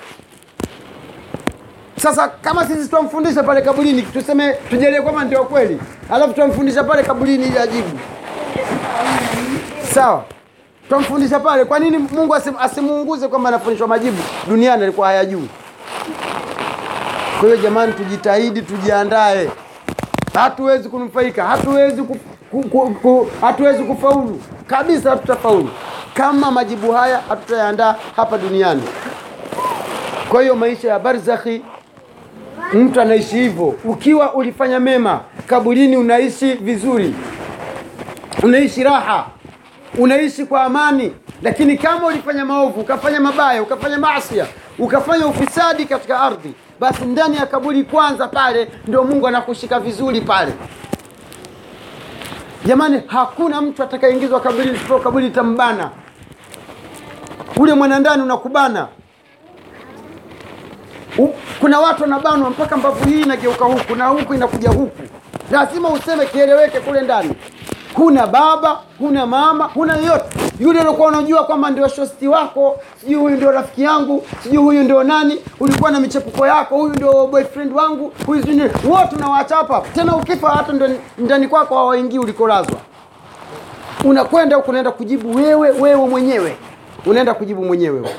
Sasa 2.02 2.28
kama 2.28 2.66
sisi 2.66 2.80
tutamfundisha 2.80 3.42
pale 3.42 3.60
kaburini 3.62 4.02
tuseme 4.02 4.52
tujalie 4.70 5.02
kwamba 5.02 5.24
ndio 5.24 5.44
kweli 5.44 5.80
alafu 6.10 6.32
tutamfundisha 6.34 6.84
pale 6.84 7.02
kaburini 7.02 7.46
ili 7.46 7.58
ajibu. 7.58 7.98
Sawa. 9.94 10.24
Tutamfundisha 10.82 11.40
pale 11.40 11.64
kwa 11.64 11.78
nini 11.78 11.98
mungu 11.98 12.34
asimuunguze 12.60 13.28
kwamba 13.28 13.48
anafundishwa 13.48 13.88
majibu 13.88 14.22
duniani 14.48 14.82
alikuwa 14.82 15.06
hayajui? 15.06 15.48
Kwa 17.40 17.48
hiyo 17.48 17.56
jamani 17.56 17.92
tujitahidi 17.92 18.62
tujiandae 18.62 19.50
hatuwezi 20.40 20.88
kunufaika 20.88 21.44
hatuwezi 21.44 22.02
ku, 22.02 22.16
ku, 22.50 22.62
ku, 22.68 22.90
ku, 23.02 23.28
hatuwezi 23.40 23.82
kufaulu. 23.84 24.40
Kabisa 24.66 25.10
hatutafaulu. 25.10 25.68
Kama 26.14 26.50
majibu 26.50 26.92
haya 26.92 27.20
hatutayaandaa 27.28 27.94
hapa 28.16 28.38
duniani. 28.38 28.82
Kwa 30.28 30.42
hiyo 30.42 30.54
maisha 30.56 30.88
ya 30.88 30.98
barzakhi 30.98 31.62
mtu 32.74 33.00
anaishi 33.00 33.36
hivyo. 33.36 33.74
Ukiwa 33.84 34.34
ulifanya 34.34 34.80
mema 34.80 35.20
kaburini 35.46 35.96
unaishi 35.96 36.52
vizuri. 36.52 37.14
Unaishi 38.42 38.82
raha. 38.84 39.26
Unaishi 39.98 40.44
kwa 40.44 40.62
amani. 40.62 41.12
Lakini 41.42 41.78
kama 41.78 42.06
ulifanya 42.06 42.44
maovu 42.44 42.80
ukafanya 42.80 43.20
mabaya 43.20 43.62
ukafanya 43.62 43.98
maasia 43.98 44.46
ukafanya 44.78 45.26
ufisadi 45.26 45.84
katika 45.84 46.20
ardhi 46.20 46.52
basi 46.80 47.04
ndani 47.04 47.36
ya 47.36 47.46
kaburi 47.46 47.84
kwanza 47.84 48.28
pale 48.28 48.68
ndio 48.86 49.04
mungu 49.04 49.28
anakushika 49.28 49.80
vizuri 49.80 50.20
pale. 50.20 50.52
Jamani 52.66 53.02
hakuna 53.06 53.60
mtu 53.60 53.82
atakayeingizwa 53.82 54.40
kaburi 54.40 54.70
isipo 54.74 54.98
kaburi 54.98 55.26
itambana 55.26 55.90
ule 57.56 57.74
mwanandani 57.74 58.22
unakubana. 58.22 58.88
U- 61.18 61.34
kuna 61.60 61.80
watu 61.80 62.02
wanabanwa 62.02 62.50
mpaka 62.50 62.76
mbavu 62.76 63.08
hii 63.08 63.20
inageuka 63.20 63.64
huku 63.64 63.96
na 63.96 64.06
huku 64.06 64.34
inakuja 64.34 64.70
huku. 64.70 65.02
Lazima 65.50 65.88
useme 65.88 66.26
kieleweke 66.26 66.80
kule 66.80 67.00
ndani. 67.02 67.34
Huna 67.94 68.26
baba 68.26 68.80
huna 68.98 69.26
mama 69.26 69.64
huna 69.64 69.96
yoyote 69.96 70.45
yule 70.60 70.80
uliokuwa 70.80 71.08
unajua 71.08 71.44
kwamba 71.44 71.70
ndio 71.70 71.88
shosti 71.88 72.28
wako 72.28 72.80
sijui 73.00 73.14
huyu 73.14 73.36
ndio 73.36 73.50
rafiki 73.50 73.82
yangu 73.82 74.26
sijui 74.42 74.56
huyu 74.62 74.82
ndio 74.82 75.02
nani 75.04 75.38
ulikuwa 75.60 75.90
na 75.90 76.00
michepuko 76.00 76.46
yako 76.46 76.76
huyu 76.76 76.92
ndio 76.92 77.26
boyfriend 77.26 77.72
wangu 77.72 78.12
huyu 78.26 78.40
sijui 78.42 78.56
nini. 78.56 78.70
wote 78.88 79.16
unawaacha 79.16 79.56
tena 79.94 80.16
ukifa 80.16 80.50
hata 80.50 80.72
ndani 81.18 81.48
kwako 81.48 81.74
hawaingii 81.76 82.18
ulikolazwa 82.18 82.76
unakwenda 84.04 84.56
huko 84.56 84.70
unaenda 84.70 84.90
kujibu 84.90 85.36
wewe 85.36 85.70
wewe 85.70 86.08
mwenyewe 86.08 86.56
unaenda 87.06 87.34
kujibu 87.34 87.64
mwenyewe. 87.64 88.10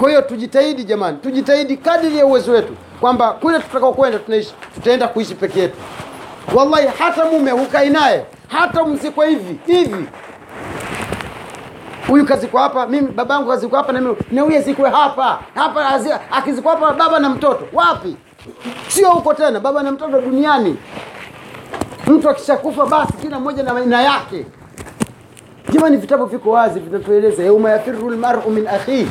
Kwa 0.00 0.08
hiyo 0.08 0.22
tujitahidi 0.22 0.84
jamani, 0.84 1.18
tujitahidi 1.22 1.76
kadiri 1.76 2.18
ya 2.18 2.26
uwezo 2.26 2.52
wetu 2.52 2.72
kwamba 3.00 3.30
kule 3.32 3.58
tutakao 3.58 3.92
kwenda 3.92 4.18
tunaishi 4.18 4.54
tutaenda 4.74 5.08
kuishi 5.08 5.34
peke 5.34 5.60
yetu. 5.60 5.76
Wallahi, 6.54 6.88
hata 6.98 7.24
mume 7.24 7.50
hukai 7.50 7.90
naye 7.90 8.24
hata 8.48 8.84
mzikwe 8.84 9.28
hivi 9.28 9.58
hivi, 9.66 10.06
huyu 12.10 12.26
kazikwa 12.26 12.62
hapa 12.62 12.86
mimi 12.86 13.08
babangu 13.08 13.48
kazikwa 13.50 13.78
hapa 13.78 13.92
na 13.92 14.00
mimi 14.00 14.16
na 14.32 14.42
huyu 14.42 14.56
azikwe 14.58 14.90
hapa. 14.90 15.38
Hapa 15.54 16.00
akizikwa 16.30 16.72
hapa 16.72 16.92
baba 16.92 17.18
na 17.18 17.28
mtoto. 17.28 17.64
Wapi? 17.72 18.16
Sio 18.88 19.10
huko 19.10 19.34
tena 19.34 19.60
baba 19.60 19.82
na 19.82 19.90
mtoto 19.92 20.20
duniani. 20.20 20.76
Mtu 22.06 22.30
akishakufa 22.30 22.86
basi 22.86 23.12
kila 23.12 23.40
mmoja 23.40 23.62
na 23.62 23.76
aina 23.76 24.02
yake. 24.02 24.46
Jamani 25.72 25.96
vitabu 25.96 26.24
viko 26.24 26.50
wazi 26.50 26.80
vinatueleza 26.80 27.42
yauma 27.44 27.70
yafiru 27.70 28.10
lmaru 28.10 28.50
min 28.50 28.66
akhihi 28.68 29.08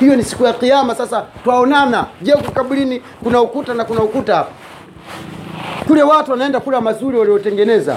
hiyo 0.00 0.16
ni 0.16 0.24
siku 0.24 0.44
ya 0.44 0.52
kiama 0.52 0.94
sasa 0.94 1.24
twaonana. 1.44 2.06
Je 2.22 2.32
huko 2.32 2.50
kaburini 2.50 3.02
kuna 3.22 3.40
ukuta 3.40 3.74
na 3.74 3.84
kuna 3.84 4.02
ukuta 4.02 4.36
hapa? 4.36 4.50
Kule 5.86 6.02
watu 6.02 6.30
wanaenda 6.30 6.60
kula 6.60 6.80
mazuri 6.80 7.18
waliotengeneza 7.18 7.96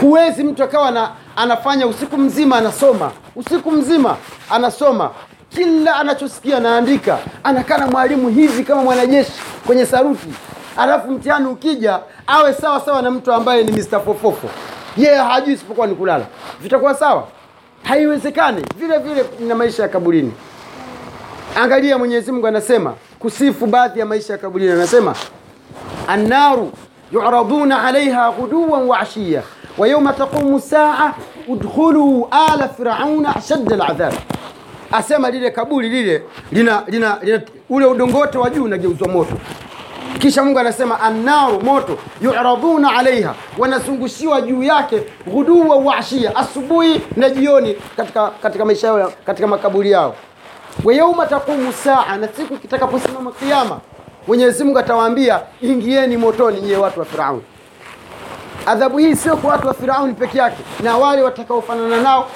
huwezi 0.00 0.44
mtu 0.44 0.64
akawa 0.64 0.90
na, 0.90 1.10
anafanya 1.36 1.86
usiku 1.86 2.16
mzima 2.18 2.56
anasoma. 2.56 3.10
Usiku 3.36 3.70
mzima 3.70 4.16
anasoma. 4.50 5.10
Kila 5.48 5.96
anachosikia 5.96 6.56
anaandika. 6.56 7.18
Anakaa 7.44 7.78
na 7.78 7.86
mwalimu 7.86 8.28
hivi 8.28 8.64
kama 8.64 8.82
mwanajeshi 8.82 9.32
kwenye 9.66 9.86
saruti 9.86 10.28
alafu 10.76 11.10
mtihani 11.10 11.46
ukija 11.46 12.00
awe 12.26 12.54
sawa 12.54 12.80
sawa 12.80 13.02
na 13.02 13.10
mtu 13.10 13.32
ambaye 13.32 13.64
ni 13.64 13.72
Mr. 13.72 14.00
fofofo. 14.00 14.48
Yeye 14.96 15.16
hajui 15.18 15.54
isipokuwa 15.54 15.86
ni 15.86 15.94
kulala. 15.94 16.26
Vitakuwa 16.60 16.94
sawa? 16.94 17.28
Haiwezekani. 17.82 18.64
Vile 18.76 18.98
vile 18.98 19.24
na 19.48 19.54
maisha 19.54 19.82
ya 19.82 19.88
kaburini. 19.88 20.32
Angalia 21.56 21.98
mwenyezi 21.98 22.32
mungu 22.32 22.46
anasema 22.46 22.94
kusifu 23.18 23.66
baadhi 23.66 24.00
ya 24.00 24.06
maisha 24.06 24.32
ya 24.32 24.38
kaburini. 24.38 24.72
Anasema 24.72 25.14
annaru 26.08 26.72
yuraduna 27.12 27.84
alaiha 27.84 28.30
ghuduwan 28.32 28.82
wa 28.88 29.00
ashiya 29.00 29.42
wa 29.78 29.88
yauma 29.88 30.12
taqumu 30.12 30.60
saa 30.60 31.12
udkhuluu 31.48 32.28
ala 32.30 32.68
firauna 32.68 33.36
ashadda 33.36 33.76
ladhab 33.76 34.12
asema 34.92 35.30
lile 35.30 35.50
kaburi 35.50 35.88
lile 35.88 36.22
lina, 36.52 36.82
lina, 36.86 37.18
lina 37.22 37.40
ule 37.70 37.86
udongote 37.86 38.38
wa 38.38 38.50
juu 38.50 38.64
unageuzwa 38.64 39.08
moto 39.08 39.34
kisha 40.18 40.42
mungu 40.44 40.58
anasema 40.58 41.00
annaru 41.00 41.60
moto 41.60 41.98
yuraduna 42.22 42.96
alaiha 42.96 43.34
wanazungushiwa 43.58 44.40
juu 44.40 44.62
yake 44.62 45.02
ghuduwa 45.28 45.76
wa 45.76 45.96
asubuhi 46.36 47.00
na 47.16 47.30
jioni 47.30 47.76
katika, 47.96 48.30
katika 48.30 48.64
maisha 48.64 48.86
yao 48.86 49.12
katika 49.26 49.46
makaburi 49.46 49.90
yao 49.90 50.14
wa 50.84 50.94
yauma 50.94 51.26
taqumu 51.26 51.72
saa 51.72 52.16
na 52.16 52.28
siku 52.28 52.56
kitakaposimama 52.56 53.32
kiama 53.32 53.80
mwenyezi 54.28 54.64
mungu 54.64 54.78
atawaambia 54.78 55.40
ingieni 55.60 56.16
motoni 56.16 56.60
nyiye 56.60 56.76
watu 56.76 57.00
wa 57.00 57.06
firauni. 57.06 57.42
Adhabu 58.66 58.98
hii 58.98 59.14
sio 59.16 59.36
kwa 59.36 59.50
watu 59.50 59.68
wa 59.68 59.74
firauni 59.74 60.14
peke 60.14 60.38
yake 60.38 60.56
na 60.82 60.96
wale 60.96 61.22
watakaofanana 61.22 62.00
nao 62.02 62.26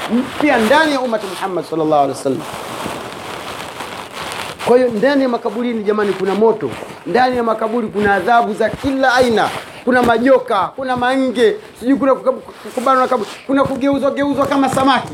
pia 0.40 0.58
ndani 0.58 0.92
ya 0.92 1.00
umati 1.00 1.26
muhammad 1.26 1.64
sallallahu 1.64 1.94
alaihi 2.02 2.10
wasallam. 2.18 2.42
Kwa 4.66 4.76
hiyo 4.76 4.88
ndani 4.88 5.22
ya 5.22 5.28
makaburini 5.28 5.84
jamani 5.84 6.12
kuna 6.12 6.34
moto. 6.34 6.70
Ndani 7.06 7.36
ya 7.36 7.42
makaburi 7.42 7.88
kuna 7.88 8.14
adhabu 8.14 8.54
za 8.54 8.70
kila 8.70 9.14
aina. 9.14 9.48
Kuna 9.84 10.02
majoka 10.02 10.66
kuna 10.76 10.96
mange 10.96 11.56
sijui 11.80 11.96
kuna 11.98 12.14
kubanwa 12.74 13.08
kuna 13.46 13.64
kugeuzwa 13.64 14.10
geuzwa 14.10 14.46
kama 14.46 14.68
samaki. 14.68 15.12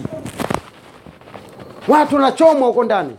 Watu 1.88 2.14
wanachomwa 2.14 2.69
huko 2.69 2.85
ndani 2.85 3.17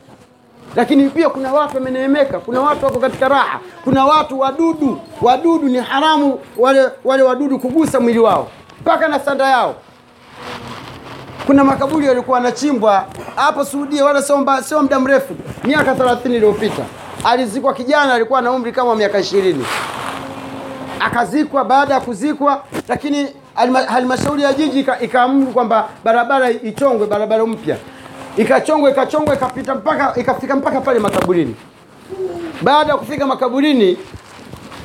lakini 0.79 1.09
pia 1.09 1.29
kuna 1.29 1.53
watu 1.53 1.75
wameneemeka 1.77 2.39
kuna 2.39 2.61
watu 2.61 2.85
wako 2.85 2.99
katika 2.99 3.27
raha 3.27 3.59
kuna 3.83 4.05
watu 4.05 4.39
wadudu 4.39 4.99
wadudu 5.21 5.67
ni 5.69 5.77
haramu 5.77 6.39
wale 6.57 6.89
wale 7.03 7.23
wadudu 7.23 7.59
kugusa 7.59 7.99
mwili 7.99 8.19
wao 8.19 8.47
mpaka 8.81 9.07
na 9.07 9.19
sanda 9.19 9.49
yao 9.49 9.75
kuna 11.45 11.63
makaburi 11.63 12.05
yalikuwa 12.07 12.37
yanachimbwa 12.37 13.05
hapo 13.35 13.65
Suudia, 13.65 14.05
wala 14.05 14.21
sio 14.21 14.81
muda 14.81 14.99
mrefu, 14.99 15.35
miaka 15.63 15.93
30 15.93 16.25
iliyopita. 16.25 16.83
Alizikwa 17.23 17.73
kijana 17.73 18.13
alikuwa 18.13 18.41
na 18.41 18.51
umri 18.51 18.71
kama 18.71 18.95
miaka 18.95 19.19
ishirini, 19.19 19.65
akazikwa. 20.99 21.65
Baada 21.65 21.93
ya 21.93 21.99
kuzikwa, 21.99 22.63
lakini 22.87 23.27
halmashauri 23.87 24.43
ya 24.43 24.53
jiji 24.53 24.79
ika- 24.79 24.99
ikaamuru 25.01 25.51
kwamba 25.51 25.89
barabara 26.03 26.49
ichongwe, 26.49 27.07
barabara 27.07 27.45
mpya 27.45 27.77
ikachongwa, 28.39 28.89
ikachongwa, 28.89 29.35
ikapita 29.35 29.75
mpaka 29.75 30.13
ikafika 30.19 30.55
mpaka 30.55 30.81
pale 30.81 30.99
makaburini. 30.99 31.55
Baada 32.61 32.91
ya 32.91 32.97
kufika 32.97 33.27
makaburini, 33.27 33.97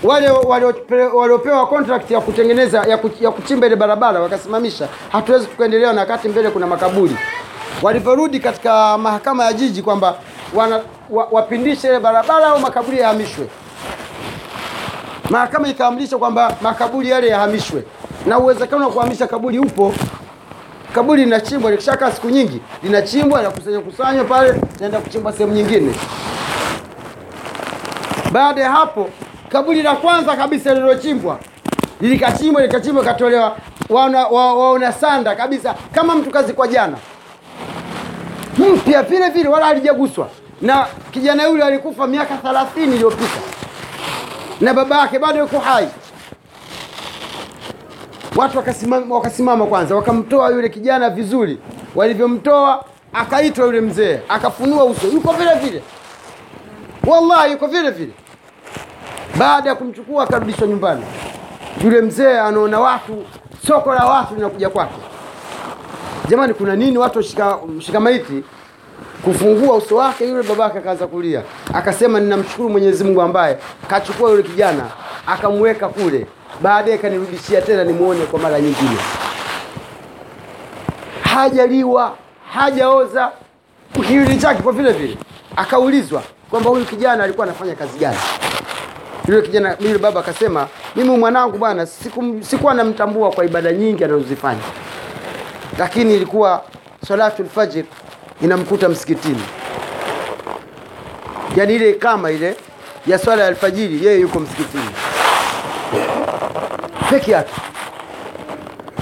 wale 0.03 0.31
waliopewa 1.15 1.67
contract 1.67 2.11
ya 2.11 2.21
kutengeneza 2.21 2.79
ya, 2.85 2.97
ku, 2.99 3.11
ya 3.21 3.31
kuchimba 3.31 3.67
ile 3.67 3.77
barabara 3.77 4.21
wakasimamisha, 4.21 4.89
hatuwezi 5.13 5.47
tukaendelea 5.47 5.93
na 5.93 6.01
wakati 6.01 6.29
mbele 6.29 6.51
kuna 6.51 6.67
makaburi. 6.67 7.17
Walivyorudi 7.83 8.41
katika 8.41 8.99
mahakama 8.99 9.45
ya 9.45 9.53
jiji 9.53 9.83
kwamba 9.83 10.15
wana, 10.55 10.81
wa, 11.11 11.29
wapindishe 11.31 11.89
ile 11.89 11.99
barabara 12.01 12.47
au 12.47 12.59
makaburi 12.61 12.99
yahamishwe, 12.99 13.47
mahakama 15.31 15.69
ikaamrisha 15.69 16.19
kwamba 16.19 16.57
makaburi 16.63 17.09
yale 17.11 17.29
yahamishwe, 17.29 17.83
na 18.27 18.39
uwezekano 18.39 18.85
wa 18.87 18.93
kuhamisha 18.93 19.27
kaburi 19.27 19.59
upo. 19.59 19.95
Kaburi 20.95 21.25
linachimbwa 21.25 21.71
likishakaa 21.71 22.11
siku 22.13 22.31
nyingi, 22.31 22.61
linachimbwa 22.83 23.39
linakusanywa 23.39 23.83
kusanywa 23.83 24.25
pale, 24.25 24.61
naenda 24.81 24.99
kuchimbwa 25.01 25.33
sehemu 25.33 25.53
nyingine. 25.55 25.95
Baada 28.33 28.61
ya 28.63 28.71
hapo 28.71 29.11
kaburi 29.49 29.83
la 29.83 29.95
kwanza 29.97 30.37
kabisa 30.37 30.75
lililochimbwa 30.75 31.39
lilikachimbwa 32.01 32.63
likachimbwa 32.63 33.03
ikatolewa, 33.03 33.57
waona, 33.89 34.27
wa- 34.27 34.55
waona 34.55 34.93
sanda 34.93 35.37
kabisa 35.37 35.75
kama 35.93 36.15
mtu 36.15 36.31
kazi 36.31 36.53
kwa 36.53 36.69
jana 36.69 36.97
mpya 38.59 39.03
vile 39.03 39.29
vile, 39.31 39.49
wala 39.49 39.67
halijaguswa. 39.67 40.29
Na 40.63 40.87
kijana 41.11 41.43
yule 41.47 41.65
alikufa 41.65 42.07
miaka 42.07 42.35
30 42.37 42.95
iliyopita 42.95 43.41
na 44.61 44.75
baba 44.75 44.99
yake 44.99 45.19
bado 45.19 45.39
yuko 45.39 45.59
hai. 45.59 45.89
Watu 48.37 48.57
wakasimama, 48.59 49.15
wakasimama 49.15 49.67
kwanza, 49.67 49.95
wakamtoa 49.97 50.51
yule 50.51 50.69
kijana 50.69 51.11
vizuri. 51.11 51.59
Walivyomtoa 51.95 52.85
akaitwa 53.13 53.67
yule 53.67 53.81
mzee, 53.81 54.21
akafunua 54.29 54.85
uso, 54.85 55.07
yuko 55.07 55.33
vile 55.33 55.55
vile, 55.55 55.83
wallahi 57.07 57.53
yuko 57.53 57.67
vile 57.67 57.91
vile 57.91 58.13
baada 59.39 59.69
ya 59.69 59.75
kumchukua 59.75 60.25
akarudishwa 60.25 60.67
nyumbani. 60.69 61.05
Yule 61.85 62.01
mzee 62.01 62.39
anaona 62.39 62.81
watu, 62.81 63.25
soko 63.67 63.95
la 63.95 64.07
watu 64.07 64.35
linakuja 64.35 64.69
kwake. 64.71 64.95
Jamani, 66.29 66.55
kuna 66.55 66.77
nini? 66.77 66.99
Watu 66.99 67.23
shika, 67.23 67.59
shika 67.79 68.01
maiti 68.01 68.45
kufungua 69.25 69.77
uso 69.77 69.97
wake, 69.97 70.29
yule 70.29 70.43
babake 70.43 70.79
akaanza 70.79 71.07
kulia, 71.07 71.43
akasema 71.75 72.21
ninamshukuru 72.21 72.69
Mwenyezi 72.71 73.05
Mungu 73.05 73.23
ambaye 73.23 73.59
kachukua 73.89 74.31
yule 74.31 74.43
kijana 74.43 74.83
akamweka 75.27 75.89
kule, 75.89 76.27
baadaye 76.63 76.99
kanirudishia 76.99 77.61
tena 77.63 77.85
nimwone 77.85 78.27
kwa 78.27 78.39
mara 78.41 78.61
nyingine. 78.61 78.97
Hajaliwa, 81.23 82.17
hajaoza, 82.53 83.33
kiwili 84.07 84.37
chake 84.39 84.63
kwa 84.63 84.73
vile 84.73 84.93
vile. 84.93 85.17
Akaulizwa 85.57 86.23
kwamba 86.51 86.71
huyu 86.71 86.85
kijana 86.85 87.25
alikuwa 87.25 87.47
anafanya 87.47 87.75
kazi 87.75 87.99
gani? 87.99 88.19
yule 89.29 89.43
kijana 89.43 89.77
yule 89.81 89.99
baba 89.99 90.21
akasema 90.21 90.69
mimi 90.97 91.17
mwanangu 91.17 91.59
bwana 91.59 91.87
siku, 91.87 92.25
sikuwa 92.41 92.75
namtambua 92.75 93.31
kwa 93.31 93.45
ibada 93.45 93.73
nyingi 93.73 94.05
anazozifanya 94.05 94.61
lakini 95.79 96.15
ilikuwa 96.17 96.65
salatul 97.09 97.47
fajr 97.49 97.85
inamkuta 98.43 98.89
msikitini 98.89 99.43
yaani 101.57 101.75
ile 101.75 101.93
kama 101.93 102.31
ile 102.31 102.57
ya 103.07 103.19
swala 103.19 103.43
ya 103.43 103.49
alfajiri 103.49 104.07
yeye 104.07 104.21
yuko 104.21 104.41
msikitini 104.41 104.89
peke 107.15 107.31
yake. 107.33 107.53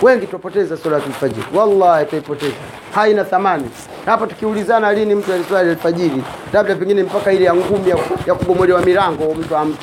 Wengi 0.02 0.26
tupoteza 0.26 0.76
swala 0.76 0.98
ya 0.98 1.04
alfajiri, 1.04 1.46
wallahi 1.54 2.06
tuipoteza 2.06 2.54
haina 2.94 3.24
thamani. 3.24 3.70
Hapa 4.06 4.26
tukiulizana 4.26 4.92
lini 4.92 5.14
mtu 5.14 5.32
aliswali 5.32 5.70
alfajiri 5.70 6.22
labda 6.52 6.74
pengine 6.74 7.02
mpaka 7.02 7.32
ile 7.32 7.44
ya 7.44 7.54
ngumi 7.54 7.90
ya, 7.90 7.96
ya 8.26 8.34
kubomolewa 8.34 8.80
milango 8.82 9.34
mtu 9.34 9.56
am, 9.56 9.76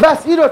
basi 0.00 0.28
hilo 0.28 0.50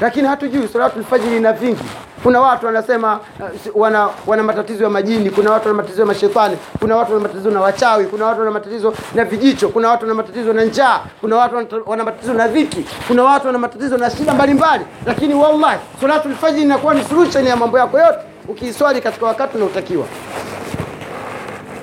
lakini 0.00 0.28
hatujui 0.28 0.68
salatul 0.68 0.98
alfajiri 0.98 1.36
ina 1.36 1.52
vingi 1.52 1.84
kuna 2.22 2.40
watu 2.40 2.66
wanasema 2.66 3.20
uh, 3.40 3.80
wana, 3.82 4.08
wana 4.26 4.42
matatizo 4.42 4.84
ya 4.84 4.90
majini 4.90 5.30
kuna 5.30 5.50
watu 5.50 5.64
wana 5.68 5.76
matatizo 5.76 6.00
ya 6.02 6.06
mashetani 6.06 6.56
kuna 6.80 6.96
watu 6.96 7.12
wana 7.12 7.22
matatizo 7.22 7.50
na 7.50 7.60
wachawi 7.60 8.06
kuna 8.06 8.26
watu 8.26 8.38
wana 8.40 8.50
matatizo 8.50 8.94
na 9.14 9.24
vijicho 9.24 9.68
kuna 9.68 9.88
watu 9.88 10.02
wana 10.02 10.14
matatizo 10.14 10.52
na 10.52 10.64
njaa 10.64 11.00
kuna 11.20 11.36
watu 11.36 11.56
wana- 11.56 11.68
wana 11.86 12.04
matatizo 12.04 12.34
na 12.34 12.48
dhiki 12.48 12.86
kuna 13.08 13.24
watu 13.24 13.46
wana 13.46 13.58
matatizo 13.58 13.96
na 13.96 14.10
shida 14.10 14.34
mbalimbali. 14.34 14.84
Lakini 15.06 15.34
wallahi 15.34 15.78
salatul 16.00 16.34
fajiri 16.34 16.62
inakuwa 16.62 16.94
ni 16.94 17.04
solution 17.04 17.46
ya 17.46 17.56
mambo 17.56 17.78
yako 17.78 17.98
yote 17.98 18.18
ukiiswali 18.48 19.00
katika 19.00 19.26
wakati 19.26 19.56
unaotakiwa. 19.56 20.04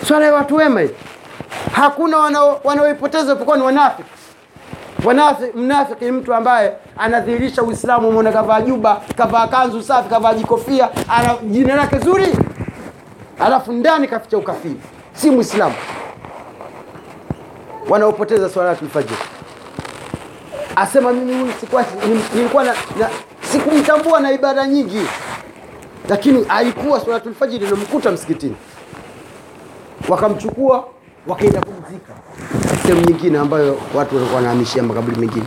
Swala 0.08 0.26
ya 0.26 0.34
watu 0.34 0.56
wema 0.56 0.82
hii. 0.82 0.89
Hakuna 1.72 2.17
wanao- 2.17 2.60
wanaoipoteza 2.63 3.24
isipokuwa 3.26 3.58
ni 3.58 3.63
wanafiki. 3.63 4.04
Wanafi- 4.04 4.12
mnafiki 5.56 6.06
ni 6.06 6.12
mtu 6.12 6.34
ambaye 6.34 6.73
anadhihirisha 6.97 7.63
Uislamu, 7.63 8.12
mwona 8.12 8.32
kavaa 8.32 8.62
juba, 8.62 9.01
kavaa 9.17 9.47
kanzu 9.47 9.84
safi, 9.84 10.10
kavaa 10.10 10.34
jikofia, 10.34 10.89
ana 11.10 11.36
jina 11.43 11.75
lake 11.75 11.99
zuri, 11.99 12.27
alafu 13.39 13.71
ndani 13.71 14.08
kaficha 14.08 14.38
ukafiri, 14.38 14.75
si 15.13 15.32
Mwislamu. 15.32 15.75
Wanaopoteza 17.89 18.49
swalatul 18.49 18.88
fajr, 18.89 19.15
asema 20.75 21.13
mimi 21.13 21.34
huyu 21.41 21.53
sikuwa 21.60 21.86
nilikuwa 22.36 22.63
na, 22.63 22.73
na 22.99 23.10
sikumtambua 23.51 24.19
na 24.19 24.32
ibada 24.32 24.67
nyingi, 24.67 25.01
lakini 26.10 26.43
haikuwa 26.47 26.99
swalatul 26.99 27.34
fajr 27.34 27.56
ilomkuta 27.63 28.12
msikitini. 28.12 28.56
Wakamchukua 30.10 30.88
wakaenda 31.27 31.62
kumzika 31.62 32.13
sehemu 32.81 33.01
nyingine 33.01 33.38
ambayo 33.39 33.77
watu 33.95 34.15
walikuwa 34.15 34.36
wanahamishia 34.36 34.83
makaburi 34.83 35.17
mengine. 35.17 35.45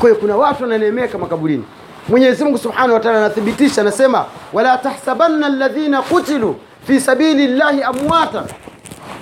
Kwa 0.00 0.08
hiyo 0.08 0.20
kuna 0.20 0.36
watu 0.36 0.62
wananemeka 0.62 1.18
makaburini. 1.18 1.64
Mwenyezi 2.08 2.44
Mungu 2.44 2.58
Subhanahu 2.58 2.92
wa 2.94 3.00
Ta'ala 3.00 3.18
anathibitisha, 3.18 3.80
anasema 3.80 4.24
wala 4.52 4.78
tahsabanna 4.78 5.46
alladhina 5.46 6.02
qutilu 6.02 6.56
fi 6.86 7.00
sabili 7.00 7.46
llahi 7.46 7.82
amwata 7.82 8.44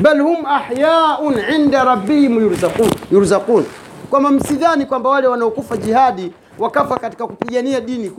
bal 0.00 0.20
hum 0.20 0.46
ahyaun 0.46 1.34
inda 1.54 1.84
rabbihim 1.84 2.40
yurzaqun, 2.40 2.90
yurzaqun, 3.12 3.64
kwamba 4.10 4.30
msidhani 4.30 4.86
kwamba 4.86 5.10
wale 5.10 5.26
wanaokufa 5.28 5.76
jihadi 5.76 6.32
wakafa 6.58 6.96
katika 6.98 7.26
kupigania 7.26 7.80
dini 7.80 8.10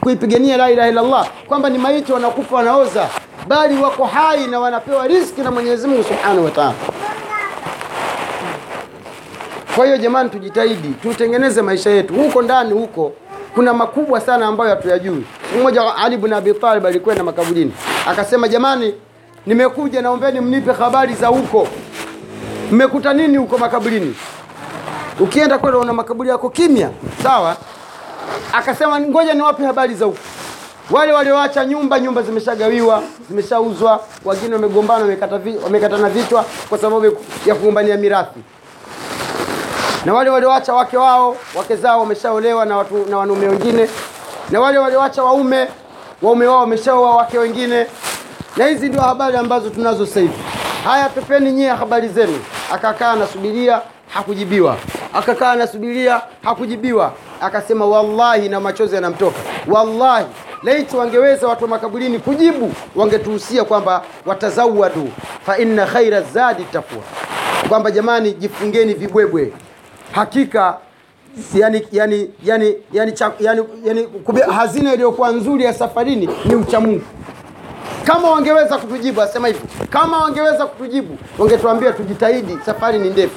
kuipigania 0.00 0.56
la 0.56 0.70
ilaha 0.70 0.88
illallah 0.88 1.26
kwamba 1.48 1.70
ni 1.70 1.78
maiti 1.78 2.12
wanakufa 2.12 2.56
wanaoza, 2.56 3.08
bali 3.46 3.82
wako 3.82 4.04
hai 4.04 4.46
na 4.46 4.60
wanapewa 4.60 5.06
riziki 5.06 5.40
na 5.40 5.50
Mwenyezi 5.50 5.86
Mungu 5.88 6.04
Subhanahu 6.04 6.44
wa. 6.44 6.74
Kwa 9.76 9.84
hiyo 9.84 9.98
jamani, 9.98 10.30
tujitahidi 10.30 10.88
tutengeneze 10.88 11.62
maisha 11.62 11.90
yetu 11.90 12.14
huko 12.14 12.42
ndani. 12.42 12.72
Huko 12.72 13.12
kuna 13.54 13.74
makubwa 13.74 14.20
sana 14.20 14.46
ambayo 14.46 14.70
hatuyajui. 14.70 15.24
Mmoja 15.58 15.82
moja 15.82 15.96
Ali 15.96 16.14
ibn 16.14 16.32
Abi 16.32 16.54
Talib 16.54 16.86
makaburini, 17.24 17.72
akasema, 18.06 18.48
jamani, 18.48 18.94
nimekuja 19.46 20.02
naombeni 20.02 20.40
mnipe 20.40 20.72
habari 20.72 21.14
za 21.14 21.26
huko, 21.26 21.68
mmekuta 22.70 23.12
nini 23.12 23.36
huko 23.36 23.58
makaburini? 23.58 24.14
Ukienda 25.20 25.58
kwenda 25.58 25.78
una 25.78 25.92
makaburi 25.92 26.28
yako 26.28 26.50
kimya, 26.50 26.90
sawa. 27.22 27.56
Akasema, 28.52 29.00
ngoja 29.00 29.34
niwape 29.34 29.64
habari 29.66 29.94
za 29.94 30.04
huko. 30.04 30.18
Wale 30.92 31.12
walioacha 31.12 31.64
nyumba, 31.64 32.00
nyumba 32.00 32.22
zimeshagawiwa, 32.22 33.02
zimeshauzwa, 33.28 34.00
wengine 34.24 34.54
wamegombana, 34.54 35.02
wamekata 35.04 35.40
wamekatana 35.64 36.08
vichwa 36.08 36.44
kwa 36.68 36.78
sababu 36.78 37.16
ya 37.46 37.54
kugombania 37.54 37.96
mirathi 37.96 38.40
na 40.04 40.14
wale 40.14 40.30
walioacha 40.30 40.74
wake 40.74 40.96
wao 40.96 41.36
wake 41.54 41.76
zao 41.76 42.00
wameshaolewa 42.00 42.64
na 42.64 42.76
watu 42.76 43.06
na 43.10 43.18
wanaume 43.18 43.48
wengine, 43.48 43.88
na 44.50 44.60
wale 44.60 44.78
walioacha 44.78 45.22
waume 45.24 45.68
waume 46.22 46.46
wao 46.46 46.60
wameshaoa 46.60 47.16
wake 47.16 47.38
wengine, 47.38 47.86
na 48.56 48.66
hizi 48.66 48.88
ndio 48.88 49.00
habari 49.00 49.36
ambazo 49.36 49.70
tunazo 49.70 50.06
sasa 50.06 50.20
hivi. 50.20 50.38
Haya, 50.84 51.08
pepeni 51.08 51.52
nyie 51.52 51.68
habari 51.68 52.08
zenu. 52.08 52.38
Akakaa 52.72 53.10
anasubiria, 53.12 53.80
hakujibiwa. 54.08 54.76
Akakaa 55.14 55.50
anasubiria, 55.52 56.22
hakujibiwa. 56.44 57.12
Akasema 57.40 57.86
wallahi, 57.86 58.48
na 58.48 58.60
machozi 58.60 58.94
yanamtoka, 58.94 59.38
wallahi 59.66 60.26
laiti 60.62 60.96
wangeweza 60.96 61.48
watu 61.48 61.64
wa 61.64 61.70
makaburini 61.70 62.18
kujibu, 62.18 62.72
wangetuhusia 62.96 63.64
kwamba 63.64 64.02
watazawadu 64.26 65.08
fa 65.46 65.58
inna 65.58 65.86
khaira 65.86 66.20
zadi 66.22 66.64
takwa, 66.64 66.98
kwamba 67.68 67.90
jamani, 67.90 68.32
jifungeni 68.32 68.94
vibwebwe 68.94 69.52
hakika 70.12 70.76
yani, 71.54 71.86
yani, 71.92 72.30
yani, 72.44 72.76
yani, 72.92 73.14
yani, 73.40 73.62
yani 73.84 74.08
hazina 74.54 74.94
iliyokuwa 74.94 75.32
nzuri 75.32 75.64
ya 75.64 75.74
safarini 75.74 76.28
ni 76.44 76.54
uchamungu. 76.54 77.02
Kama 78.04 78.30
wangeweza 78.30 78.78
kutujibu, 78.78 79.22
asema 79.22 79.48
hivyo, 79.48 79.62
kama 79.90 80.18
wangeweza 80.18 80.66
kutujibu 80.66 81.18
wangetuambia 81.38 81.92
tujitahidi, 81.92 82.58
safari 82.66 82.98
ni 82.98 83.10
ndefu. 83.10 83.36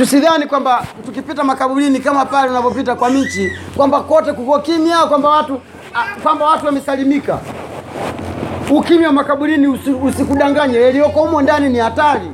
Tusidhani 0.00 0.46
kwamba 0.46 0.86
tukipita 1.06 1.44
makaburini 1.44 1.98
kama 2.00 2.24
pale 2.26 2.50
unavyopita 2.50 2.94
kwa 2.94 3.10
michi 3.10 3.52
kwamba 3.76 4.00
kote 4.00 4.32
kuko 4.32 4.58
kimya, 4.58 4.98
kwamba 4.98 5.28
watu 5.28 5.60
kwamba 6.22 6.46
watu 6.46 6.66
wamesalimika. 6.66 7.38
Ukimya 8.70 9.06
wa 9.06 9.12
makaburini 9.12 9.66
usi- 9.66 9.90
usikudanganye, 9.92 10.80
yaliyoko 10.80 11.20
humo 11.20 11.42
ndani 11.42 11.68
ni 11.68 11.78
hatari 11.78 12.30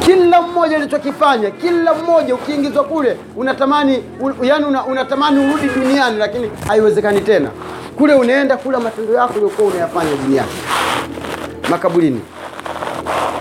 kila 0.00 0.42
mmoja 0.42 0.76
alichokifanya, 0.76 1.50
kila 1.50 1.94
mmoja 1.94 2.34
ukiingizwa 2.34 2.84
kule 2.84 3.16
unatamani 3.36 4.02
u, 4.20 4.44
yani 4.44 4.64
una, 4.64 4.84
unatamani 4.84 5.44
urudi 5.50 5.68
duniani, 5.68 6.16
lakini 6.18 6.50
haiwezekani 6.68 7.20
tena. 7.20 7.50
Kule 7.98 8.14
unaenda 8.14 8.56
kula 8.56 8.80
matendo 8.80 9.14
yako 9.14 9.34
uliokuwa 9.34 9.68
unayafanya 9.68 10.10
duniani, 10.16 10.48
makaburini. 11.70 12.20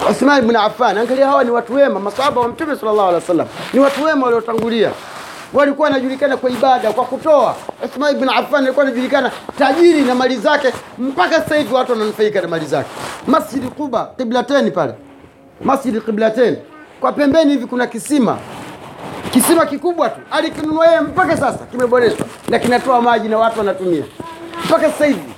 Uthman 0.10 0.44
ibn 0.44 0.56
Affan, 0.56 0.98
angalia, 0.98 1.28
hawa 1.28 1.44
ni 1.44 1.52
watu 1.52 1.74
wema, 1.76 2.00
masahaba 2.00 2.41
wa 2.41 2.48
Mtume 2.48 2.76
sallallahu 2.76 3.08
alaihi 3.08 3.22
wasallam, 3.24 3.48
ni 3.74 3.80
watu 3.80 4.04
wema 4.04 4.26
waliotangulia, 4.26 4.91
walikuwa 5.54 5.88
wanajulikana 5.88 6.38
kwa 6.38 6.50
ibada, 6.50 6.91
kwa 6.94 7.06
kutoa. 7.06 7.56
Uthman 7.86 8.15
ibn 8.15 8.30
Affan 8.30 8.63
alikuwa 8.63 8.86
anajulikana 8.86 9.32
tajiri 9.60 10.02
na 10.02 10.15
mali 10.15 10.38
zake, 10.38 10.74
mpaka 10.98 11.36
sasa 11.41 11.56
hivi 11.56 11.74
watu 11.74 11.91
wananufaika 11.91 12.41
na 12.41 12.48
mali 12.48 12.65
zake. 12.65 12.89
Masjid 13.28 13.70
Quba, 13.70 14.06
Qiblateni 14.18 14.72
pale. 14.72 14.94
Masjid 15.63 16.02
Qiblatain, 16.06 16.58
kwa 17.00 17.12
pembeni 17.12 17.52
hivi 17.52 17.65
kuna 17.65 17.88
kisima, 17.88 18.38
kisima 19.32 19.65
kikubwa 19.65 20.10
tu, 20.10 20.20
alikinunua 20.32 20.88
yeye, 20.88 21.02
mpaka 21.02 21.38
sasa 21.38 21.58
kimeboreshwa. 21.72 22.26
Na 22.50 22.60
kinatoa 22.60 23.02
maji 23.02 23.28
na 23.30 23.38
watu 23.38 23.60
wanatumia. 23.60 24.04
Mpaka 24.65 24.91
sasa 24.91 25.06
hivi, 25.06 25.34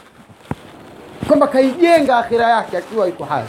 kwamba 1.27 1.47
kaijenga 1.47 2.17
akhira 2.17 2.49
yake 2.49 2.77
akiwa 2.77 3.07
iko 3.07 3.23
hai. 3.23 3.43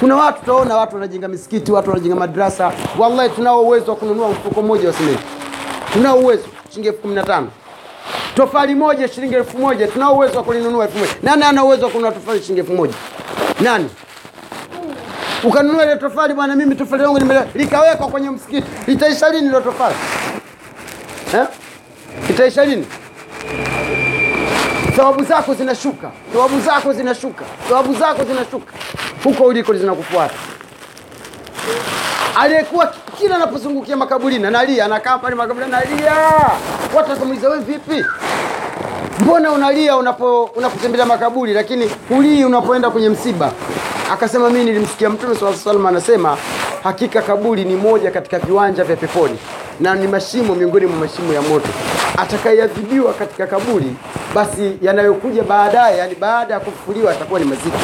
Kuna 0.00 0.16
watu 0.16 0.40
tunaona 0.44 0.76
watu 0.76 0.94
wanajenga 0.94 1.28
misikiti, 1.28 1.72
watu 1.72 1.90
wanajenga 1.90 2.14
madrasa. 2.16 2.72
Wallahi, 2.98 3.30
tunao 3.30 3.62
uwezo 3.62 3.90
wa 3.90 3.96
kununua 3.96 4.28
mfuko 4.28 4.62
mmoja 4.62 4.88
wa 4.88 4.94
simenti, 4.94 5.22
tunao 5.92 6.18
uwezo 6.18 6.42
shilingi 6.70 6.88
elfu 6.88 7.00
kumi 7.00 7.14
na 7.14 7.22
tano. 7.22 7.48
Tofali 8.34 8.74
moja 8.74 9.08
shilingi 9.08 9.34
elfu 9.34 9.58
moja. 9.58 9.86
Tunao 9.88 10.14
uwezo 10.14 10.36
wa 10.38 10.44
kulinunua 10.44 10.84
elfu 10.84 10.98
moja. 10.98 11.12
Nani 11.22 11.42
ana 11.44 11.64
uwezo 11.64 11.84
wa 11.84 11.90
kununua 11.90 12.12
tofali 12.12 12.40
shilingi 12.42 12.60
elfu 12.60 12.72
moja? 12.72 12.94
Nani? 13.60 13.90
ukanunua 15.44 15.84
ile 15.84 15.96
tofali 15.96 16.34
bwana, 16.34 16.56
mimi 16.56 16.74
tofali 16.74 17.02
yangu 17.02 17.18
likawekwa 17.54 18.08
kwenye 18.08 18.30
msikiti, 18.30 18.66
litaisha 18.86 19.28
lini 19.28 19.46
ile 19.48 19.60
tofali? 19.60 19.94
Eh? 21.34 21.46
itaisha 22.30 22.64
lini? 22.64 22.86
Thawabu 24.96 25.24
zako 25.24 25.54
zinashuka, 25.54 26.10
thawabu 26.32 26.60
zako 26.60 26.92
zinashuka, 26.92 27.44
thawabu 27.68 27.94
zako 27.94 28.24
zinashuka 28.24 28.72
huko 29.24 29.44
uliko 29.44 29.74
zinakufuata. 29.74 30.34
Aliyekuwa 32.36 32.92
kila 33.18 33.36
anapozungukia 33.36 33.96
makaburini 33.96 34.46
analia, 34.46 34.84
anakaa 34.84 35.18
pale 35.18 35.34
makaburini 35.36 35.72
analia, 35.74 36.12
watu 36.94 37.10
wakamuuliza 37.10 37.48
wewe, 37.48 37.62
vipi, 37.64 38.04
mbona 39.20 39.52
unalia 39.52 39.96
unapo 39.96 40.44
unapotembelea 40.44 41.06
makaburi, 41.06 41.52
lakini 41.54 41.90
hulii 42.08 42.44
unapoenda 42.44 42.90
kwenye 42.90 43.08
msiba? 43.08 43.52
Akasema 44.12 44.50
mimi 44.50 44.64
nilimsikia 44.64 45.10
Mtume 45.10 45.34
sallallahu 45.34 45.46
alaihi 45.60 45.68
wasallam 45.68 45.86
anasema, 45.86 46.36
hakika 46.84 47.22
kaburi 47.22 47.64
ni 47.64 47.76
moja 47.76 48.10
katika 48.10 48.38
viwanja 48.38 48.84
vya 48.84 48.96
peponi 48.96 49.38
na 49.80 49.94
ni 49.94 50.06
mashimo 50.06 50.54
miongoni 50.54 50.86
mwa 50.86 50.96
mashimo 50.96 51.32
ya 51.32 51.42
moto. 51.42 51.68
Atakayeadhibiwa 52.16 53.12
katika 53.14 53.46
kaburi, 53.46 53.96
basi 54.34 54.72
yanayokuja 54.82 55.42
baadaye, 55.42 55.98
yani 55.98 56.14
baada 56.14 56.54
ya 56.54 56.60
kufufuliwa, 56.60 57.12
atakuwa 57.12 57.40
ni 57.40 57.46
mazito. 57.46 57.78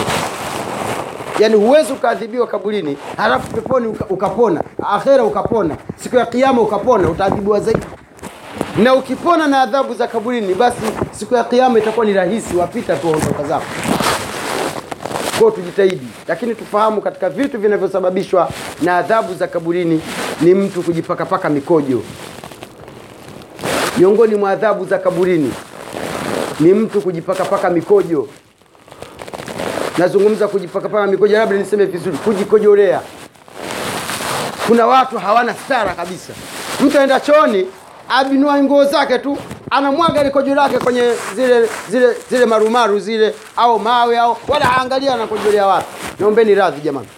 Yani 1.38 1.54
huwezi 1.54 1.92
ukaadhibiwa 1.92 2.46
kaburini 2.46 2.96
halafu 3.16 3.50
peponi 3.52 3.86
uka, 3.86 4.04
ukapona, 4.08 4.62
akhera 4.82 5.24
ukapona, 5.24 5.76
siku 5.96 6.16
ya 6.16 6.26
kiyama 6.26 6.62
ukapona, 6.62 7.10
utaadhibiwa 7.10 7.60
zaidi. 7.60 7.86
Na 8.82 8.94
ukipona 8.94 9.46
na 9.46 9.62
adhabu 9.62 9.94
za 9.94 10.06
kaburini, 10.06 10.54
basi 10.54 10.76
siku 11.10 11.34
ya 11.34 11.44
kiyama 11.44 11.78
itakuwa 11.78 12.06
ni 12.06 12.12
rahisi, 12.12 12.56
wapita 12.56 12.96
tu 12.96 13.08
ondoka 13.08 13.44
zako. 13.44 13.64
Kwa 15.40 15.50
tujitahidi, 15.50 16.06
lakini 16.28 16.54
tufahamu 16.54 17.00
katika 17.00 17.30
vitu 17.30 17.58
vinavyosababishwa 17.58 18.48
na 18.82 18.96
adhabu 18.96 19.34
za 19.34 19.46
kaburini 19.46 20.00
ni 20.40 20.54
mtu 20.54 20.82
kujipakapaka 20.82 21.48
mikojo. 21.48 22.02
Miongoni 23.98 24.34
mwa 24.34 24.50
adhabu 24.50 24.84
za 24.84 24.98
kaburini 24.98 25.52
ni 26.60 26.74
mtu 26.74 27.00
kujipakapaka 27.00 27.70
mikojo. 27.70 28.28
Nazungumza 29.98 30.48
kujipakapaka 30.48 31.06
mikojo, 31.06 31.36
labda 31.38 31.56
niseme 31.56 31.84
vizuri, 31.84 32.16
kujikojolea. 32.16 33.00
Kuna 34.66 34.86
watu 34.86 35.18
hawana 35.18 35.54
stara 35.54 35.92
kabisa. 35.94 36.32
Mtu 36.80 36.98
aenda 36.98 37.20
chooni, 37.20 37.66
abinua 38.08 38.62
nguo 38.62 38.84
zake 38.84 39.18
tu 39.18 39.38
anamwaga 39.70 40.20
ile 40.20 40.30
kojo 40.30 40.54
lake 40.54 40.78
kwenye 40.78 41.12
zile 41.34 41.68
zile 41.90 42.16
zile 42.30 42.46
marumaru 42.46 42.98
zile 42.98 43.34
au 43.56 43.78
mawe 43.78 44.18
au 44.18 44.36
wala 44.48 44.64
haangalia 44.66 45.14
anakojolea 45.14 45.66
wapi. 45.66 45.86
Naombeni 46.18 46.54
radhi 46.54 46.80
jamani, 46.80 47.08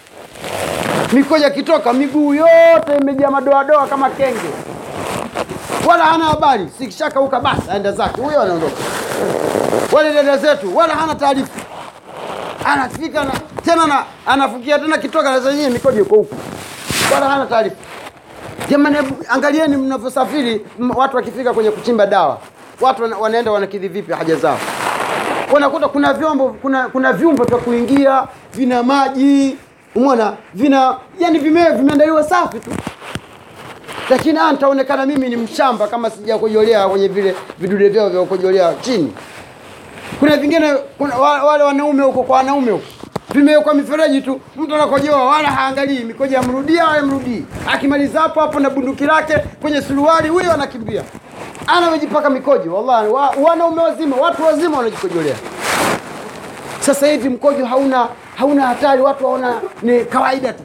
mikoja 1.13 1.49
kitoka 1.49 1.93
miguu 1.93 2.33
yote 2.33 2.97
imejaa 3.01 3.31
madoadoa 3.31 3.87
kama 3.87 4.09
kenge, 4.09 4.49
wala 5.87 6.03
hana 6.05 6.25
habari. 6.25 6.67
Sikishakauka 6.77 7.39
basi 7.39 7.61
aenda 7.71 7.91
zake, 7.91 8.21
huyo 8.21 8.41
anaondoka. 8.41 8.73
wale 9.91 10.13
dada 10.13 10.37
zetu 10.37 10.77
wala 10.77 10.95
hana 10.95 11.15
taarifa 11.15 11.49
anafika 12.65 13.23
na, 13.23 13.31
tena 13.65 13.87
na, 13.87 14.03
anafukia 14.25 14.79
tena 14.79 14.97
kitoka 14.97 15.31
na 15.31 15.39
zenyewe 15.39 15.69
mikojo 15.69 16.01
iko 16.01 16.15
huku. 16.15 16.35
Wala 17.13 17.29
hana 17.29 17.45
taarifa. 17.45 17.75
Jamani 18.69 18.97
angalieni 19.29 19.77
mnavyosafiri 19.77 20.65
watu 20.95 21.15
wakifika 21.15 21.53
kwenye 21.53 21.71
kuchimba 21.71 22.05
dawa. 22.05 22.37
Watu 22.81 23.01
wana, 23.03 23.17
wanaenda 23.17 23.51
wanakidhi 23.51 23.87
vipi 23.87 24.13
haja 24.13 24.35
zao? 24.35 24.59
Wanakuta 25.53 25.87
kuna 25.87 26.13
vyombo 26.13 26.49
kuna 26.61 26.89
kuna 26.89 27.13
vyumba 27.13 27.45
vya 27.45 27.57
kuingia 27.57 28.27
vina 28.53 28.83
maji 28.83 29.57
umeona? 29.95 30.33
Vina 30.53 30.95
yani 31.19 31.39
vime 31.39 31.69
vimeandaliwa 31.69 32.23
safi 32.23 32.59
tu. 32.59 32.71
Lakini 34.09 34.39
nitaonekana 34.51 35.05
mimi 35.05 35.29
ni 35.29 35.35
mshamba 35.35 35.87
kama 35.87 36.09
sijakojolea 36.09 36.87
kwenye 36.87 37.07
vile 37.07 37.35
vidude 37.59 37.89
vyao 37.89 38.09
vya 38.09 38.23
kujolea 38.23 38.73
chini 38.81 39.13
kuna 40.19 40.37
vingine 40.37 40.73
kuna, 40.97 41.15
wale 41.17 41.63
wanaume 41.63 42.03
huko 42.03 42.23
kwa 42.23 42.37
wanaume 42.37 42.71
huko 42.71 42.83
vimewekwa 43.33 43.73
mifereji 43.73 44.21
tu 44.21 44.41
mtu 44.57 44.75
anakojoa 44.75 45.25
wala 45.25 45.47
haangalii 45.47 45.99
mikojo 46.03 46.39
amrudia 46.39 46.83
au 46.87 46.99
amrudii 46.99 47.45
akimaliza 47.71 48.19
hapo 48.21 48.39
hapo 48.41 48.59
na 48.59 48.69
bunduki 48.69 49.03
lake 49.05 49.37
kwenye 49.61 49.81
suruali 49.81 50.29
huyo 50.29 50.53
anakimbia. 50.53 51.03
Anawejipaka 51.67 52.29
mikojo 52.29 52.73
wallahi. 52.75 53.07
Wa, 53.13 53.29
wanaume 53.29 53.81
wazima 53.81 54.15
watu 54.15 54.43
wazima 54.45 54.77
wanajikojolea. 54.77 55.35
Sasa 56.79 57.07
hivi 57.07 57.29
mkojo 57.29 57.65
hauna 57.65 58.07
hauna 58.35 58.67
hatari 58.67 59.01
watu 59.01 59.25
waona 59.25 59.53
ni 59.81 60.05
kawaida 60.05 60.53
tu. 60.53 60.63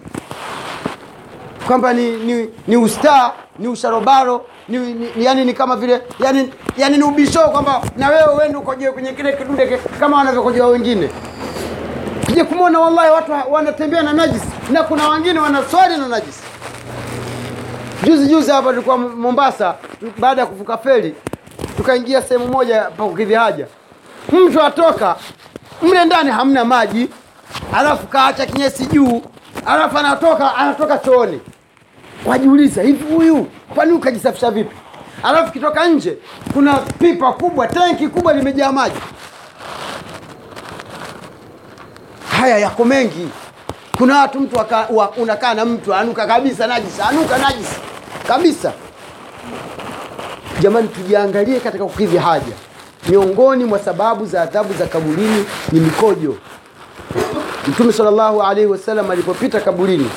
Kwamba 1.67 1.93
ni, 1.93 2.11
ni, 2.11 2.49
ni 2.69 2.77
ustaa 2.77 3.31
ni 3.63 3.69
usharobaro 3.69 4.47
ni, 4.69 4.79
ni, 4.79 4.93
ni, 4.95 5.25
yani 5.25 5.45
ni 5.45 5.53
kama 5.55 5.77
vile 5.77 6.03
yani, 6.21 6.53
yani 6.77 6.97
ni 6.99 7.03
ubisho 7.05 7.41
kwamba 7.41 7.83
na 7.97 8.09
wewe 8.09 8.35
uende 8.39 8.57
ukojoe 8.57 8.93
kwenye 8.93 9.13
kile 9.13 9.33
kidude 9.33 9.79
kama 10.01 10.17
wanavyokojea 10.17 10.67
wengine. 10.67 11.11
Kija 12.27 12.45
kumwona 12.45 12.81
wallahi 12.81 13.11
watu 13.11 13.33
wanatembea 13.51 14.03
na 14.03 14.13
najisi 14.13 14.47
na 14.71 14.83
kuna 14.83 15.09
wengine 15.09 15.41
wanaswali 15.41 15.97
na 15.97 16.09
najisi 16.09 16.43
juzi 18.05 18.27
juzi 18.27 18.51
hapa 18.51 18.71
tulikuwa 18.71 18.99
mombasa 18.99 19.75
baada 20.19 20.41
ya 20.41 20.47
kuvuka 20.47 20.79
feri 20.79 21.15
tukaingia 21.77 22.23
sehemu 22.23 22.47
moja 22.49 22.81
pa 22.83 23.05
kukidhi 23.05 23.35
haja 23.35 23.67
mtu 24.33 24.63
atoka 24.63 25.17
mle 25.83 26.05
ndani 26.05 26.31
hamna 26.31 26.65
maji 26.65 27.09
alafu 27.73 28.07
kaacha 28.07 28.47
kinyesi 28.47 28.87
juu 28.87 29.23
alafu 29.67 29.99
anatoka 29.99 30.55
anatoka 30.57 30.99
chooni 30.99 31.41
wajiuliza 32.27 32.83
hivi 32.83 33.15
huyu 33.15 33.47
kwani 33.75 33.93
ukajisafisha 33.93 34.51
vipi? 34.51 34.77
Alafu 35.23 35.53
kitoka 35.53 35.87
nje 35.89 36.19
kuna 36.55 36.75
pipa 36.75 37.33
kubwa 37.33 37.67
tenki 37.67 38.09
kubwa 38.09 38.33
limejaa 38.33 38.73
maji. 38.73 38.97
Haya 42.41 42.59
yako 42.59 42.85
mengi. 42.85 43.29
Kuna 43.99 44.19
watu 44.21 44.41
mtu 44.41 44.57
waka, 44.57 44.87
wa, 44.91 45.11
unakaa 45.11 45.55
na 45.55 45.65
mtu 45.65 45.95
anuka 45.95 46.27
kabisa 46.27 46.67
najisi 46.67 47.03
anuka 47.03 47.39
najisi. 47.39 47.77
Kabisa. 48.29 48.73
Jamani 50.61 50.89
tujiangalie 50.89 51.61
katika 51.61 51.85
kukidhi 51.85 52.17
haja. 52.17 52.53
Miongoni 53.09 53.65
mwa 53.65 53.79
sababu 53.79 54.27
za 54.27 54.43
adhabu 54.43 54.75
za 54.75 54.87
kaburini 54.87 55.45
ni 55.73 55.81
mikojo. 55.81 56.37
Mtume 57.69 57.93
salllahu 57.93 58.43
alaihi 58.43 58.67
wasallam 58.71 59.11
alipopita 59.11 59.61
kaburini 59.61 60.11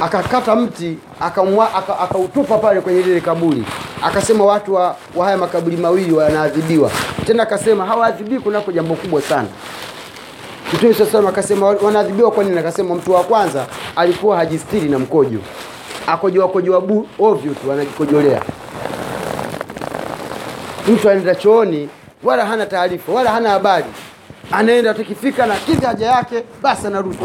akakata 0.00 0.56
mti 0.56 0.98
akautupa 1.20 2.54
aka 2.54 2.58
pale 2.62 2.80
kwenye 2.80 3.02
lile 3.02 3.20
kaburi. 3.20 3.64
Akasema 4.02 4.44
watu 4.44 4.74
wa, 4.74 4.96
wa 5.14 5.24
haya 5.24 5.36
makaburi 5.36 5.76
mawili 5.76 6.12
wanaadhibiwa. 6.12 6.90
Tena 7.26 7.42
akasema 7.42 7.86
hawaadhibii 7.86 8.38
kunako 8.38 8.72
jambo 8.72 8.94
kubwa 8.94 9.22
sana. 9.22 9.48
Mtume 10.72 10.94
saa 10.94 11.06
salam 11.06 11.26
akasema 11.26 11.66
wanaadhibiwa 11.66 12.30
kwa 12.30 12.44
nini? 12.44 12.58
Akasema 12.58 12.94
mtu 12.94 13.12
wa 13.12 13.22
kwanza 13.24 13.66
alikuwa 13.96 14.36
hajistiri 14.36 14.88
na 14.88 14.98
mkojo. 14.98 15.38
Akojoa 16.06 16.48
kojoa 16.48 16.80
bu 16.80 17.06
ovyo 17.18 17.54
tu 17.54 17.72
anajikojolea. 17.72 18.42
Mtu 20.88 21.10
anaenda 21.10 21.34
chooni 21.34 21.88
wala 22.24 22.46
hana 22.46 22.66
taarifa 22.66 23.12
wala 23.12 23.30
hana 23.30 23.50
habari. 23.50 23.84
Anaenda 24.52 24.94
tukifika 24.94 25.46
na 25.46 25.54
kizi 25.56 25.86
haja 25.86 26.06
yake 26.06 26.42
basi 26.62 26.86
anarudi 26.86 27.18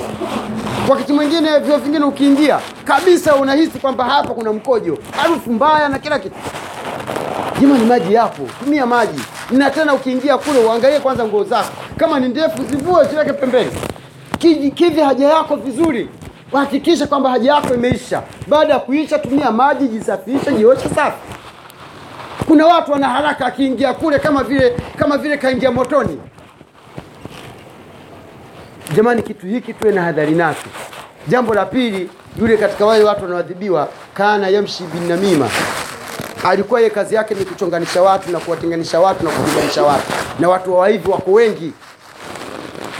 wakati 0.90 1.14
mwingine 1.14 1.60
vyo 1.60 1.78
vingine 1.78 2.06
ukiingia 2.06 2.60
kabisa 2.86 3.36
unahisi 3.36 3.80
kwamba 3.80 4.04
hapa 4.06 4.34
kuna 4.34 4.54
mkojo 4.54 4.98
harufu 5.22 5.52
mbaya 5.54 5.90
na 5.90 6.00
kila 6.00 6.20
kitu. 6.20 6.36
Jamani 7.62 7.86
maji 7.86 8.14
yapo 8.14 8.44
tumia 8.64 8.86
maji. 8.86 9.22
Na 9.52 9.70
tena 9.70 9.94
ukiingia 9.94 10.38
kule 10.38 10.60
uangalie 10.60 11.00
kwanza 11.00 11.26
nguo 11.26 11.44
zako. 11.44 11.70
Kama 11.98 12.20
ni 12.20 12.28
ndefu 12.28 12.64
zivue 12.70 13.06
ziweke 13.06 13.34
pembeni. 13.34 13.72
Kivi 14.76 15.02
haja 15.02 15.28
yako 15.30 15.56
vizuri. 15.56 16.10
Hakikisha 16.54 17.08
kwamba 17.08 17.30
haja 17.30 17.54
yako 17.54 17.74
imeisha. 17.74 18.24
Baada 18.48 18.74
ya 18.74 18.80
kuisha 18.80 19.20
tumia 19.20 19.52
maji 19.52 19.88
jisafishe 19.88 20.52
jioshe 20.54 20.90
safi. 20.90 21.18
Kuna 22.48 22.66
watu 22.66 22.92
wana 22.92 23.10
haraka 23.10 23.46
akiingia 23.46 23.94
kule 23.94 24.20
kama 24.20 24.44
vile 24.44 24.76
kama 24.98 25.18
vile 25.18 25.38
kaingia 25.38 25.72
motoni 25.72 26.20
jamani 28.96 29.22
kitu 29.24 29.48
hiki 29.48 29.74
tuwe 29.74 29.94
na 29.94 30.02
hadhari 30.02 30.32
nacho. 30.32 30.68
Jambo 31.28 31.54
la 31.54 31.66
pili 31.66 32.10
yule 32.40 32.58
katika 32.58 32.86
wale 32.86 33.04
watu 33.04 33.24
wanaoadhibiwa 33.24 33.88
kana 34.14 34.48
yamshi 34.50 34.84
bin 34.84 35.08
namima. 35.10 35.50
Alikuwa 36.44 36.82
ye 36.82 36.90
kazi 36.90 37.16
yake 37.16 37.34
ni 37.36 37.46
kuchonganisha 37.46 38.02
watu 38.02 38.32
na 38.32 38.40
kuwatenganisha 38.40 39.00
watu 39.00 39.24
na 39.24 39.30
kupiganisha 39.30 39.84
watu. 39.84 40.04
Na 40.40 40.50
watu 40.50 40.76
wa 40.78 40.90
hivi 40.90 41.10
wako 41.10 41.32
wengi. 41.32 41.74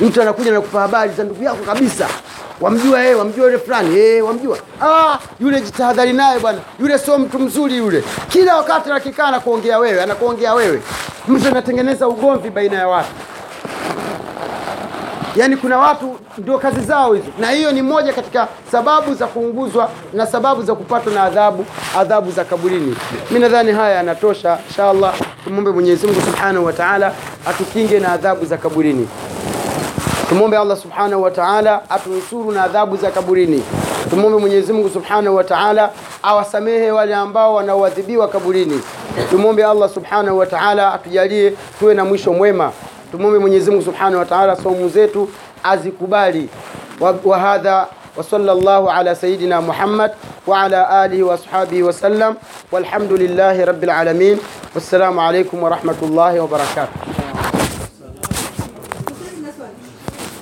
Mtu 0.02 0.22
anakuja 0.22 0.52
na 0.52 0.62
kupa 0.62 0.82
habari 0.82 1.14
za 1.14 1.24
ndugu 1.24 1.44
yako 1.44 1.64
kabisa. 1.66 2.08
Wamjua 2.62 3.00
yeye 3.02 3.16
wamjua 3.16 3.46
yule 3.46 3.58
fulani. 3.58 4.00
Eh 4.00 4.26
wamjua. 4.26 4.58
Ah 4.82 5.18
yule 5.40 5.62
jitahadhari 5.62 6.14
naye 6.14 6.40
bwana. 6.40 6.60
Yule 6.80 6.98
sio 7.00 7.18
mtu 7.20 7.40
mzuri 7.40 7.78
yule. 7.78 8.04
Kila 8.30 8.56
wakati 8.58 8.90
anakikaa 8.92 9.24
anakuongea 9.26 9.80
wewe 9.80 10.04
anakuongea 10.04 10.54
wewe. 10.54 10.82
Mtu 11.28 11.48
anatengeneza 11.48 12.08
ugomvi 12.08 12.50
baina 12.50 12.78
ya 12.78 12.88
watu 12.88 13.10
yaani 15.36 15.58
kuna 15.58 15.78
watu 15.78 16.16
ndio 16.38 16.58
kazi 16.60 16.82
zao 16.82 17.14
hizo. 17.14 17.26
Na 17.40 17.52
hiyo 17.52 17.72
ni 17.72 17.82
moja 17.82 18.14
katika 18.14 18.48
sababu 18.72 19.14
za 19.14 19.28
kuunguzwa 19.28 19.90
na 20.14 20.28
sababu 20.28 20.64
za 20.64 20.76
kupatwa 20.76 21.14
na 21.14 21.24
adhabu 21.24 21.66
adhabu 21.98 22.32
za 22.32 22.44
kaburini. 22.46 22.96
Mimi 23.30 23.40
nadhani 23.40 23.72
haya 23.72 23.96
yanatosha. 23.96 24.58
Inshallah 24.70 25.14
tumwombe 25.44 25.72
mwenyezi 25.72 26.08
mungu 26.08 26.22
subhanahu 26.22 26.66
wa 26.66 26.74
taala 26.74 27.14
atukinge 27.48 28.00
na 28.00 28.12
adhabu 28.12 28.46
za 28.46 28.58
kaburini. 28.58 29.08
Tumwombe 30.30 30.58
allah 30.58 30.78
subhanahu 30.78 31.24
wa 31.24 31.32
taala 31.32 31.90
atunusuru 31.90 32.52
na 32.52 32.64
adhabu 32.64 32.98
za 32.98 33.12
kaburini. 33.12 33.64
Tumwombe 34.10 34.38
mwenyezi 34.40 34.74
mungu 34.74 34.90
subhanahu 34.90 35.36
wa 35.36 35.44
taala 35.44 35.90
awasamehe 36.24 36.92
wale 36.92 37.16
ambao 37.16 37.54
wanaoadhibiwa 37.56 38.28
kaburini. 38.28 38.82
Tumwombe 39.30 39.66
allah 39.66 39.90
subhanahu 39.90 40.38
wa 40.38 40.46
taala 40.46 40.94
atujalie 40.94 41.54
tuwe 41.80 41.94
na 41.94 42.06
mwisho 42.06 42.34
mwema 42.34 42.72
tumwombe 43.13 43.39
mwenyezi 43.39 43.71
mungu 43.71 43.85
subhanahu 43.85 44.17
wa 44.19 44.25
taala 44.25 44.57
saumu 44.57 44.89
zetu 44.89 45.29
azikubali 45.63 46.49
wa, 47.01 47.15
wa 47.25 47.39
hadha 47.39 47.87
وصلى 48.19 48.53
الله 48.53 48.93
على 48.93 49.15
سيدنا 49.15 49.61
محمد 49.61 50.11
وعلى 50.47 51.05
آله 51.05 51.23
وأصحابه 51.23 51.83
وسلم 51.83 52.35
والحمد 52.73 53.13
لله 53.13 53.65
رب 53.65 53.85
العالمين 53.85 54.39
والسلام 54.75 55.21
عليكم 55.21 55.63
ورحمة 55.63 55.95
الله 56.03 56.41
وبركاته 56.41 56.93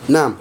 نعم 0.09 0.35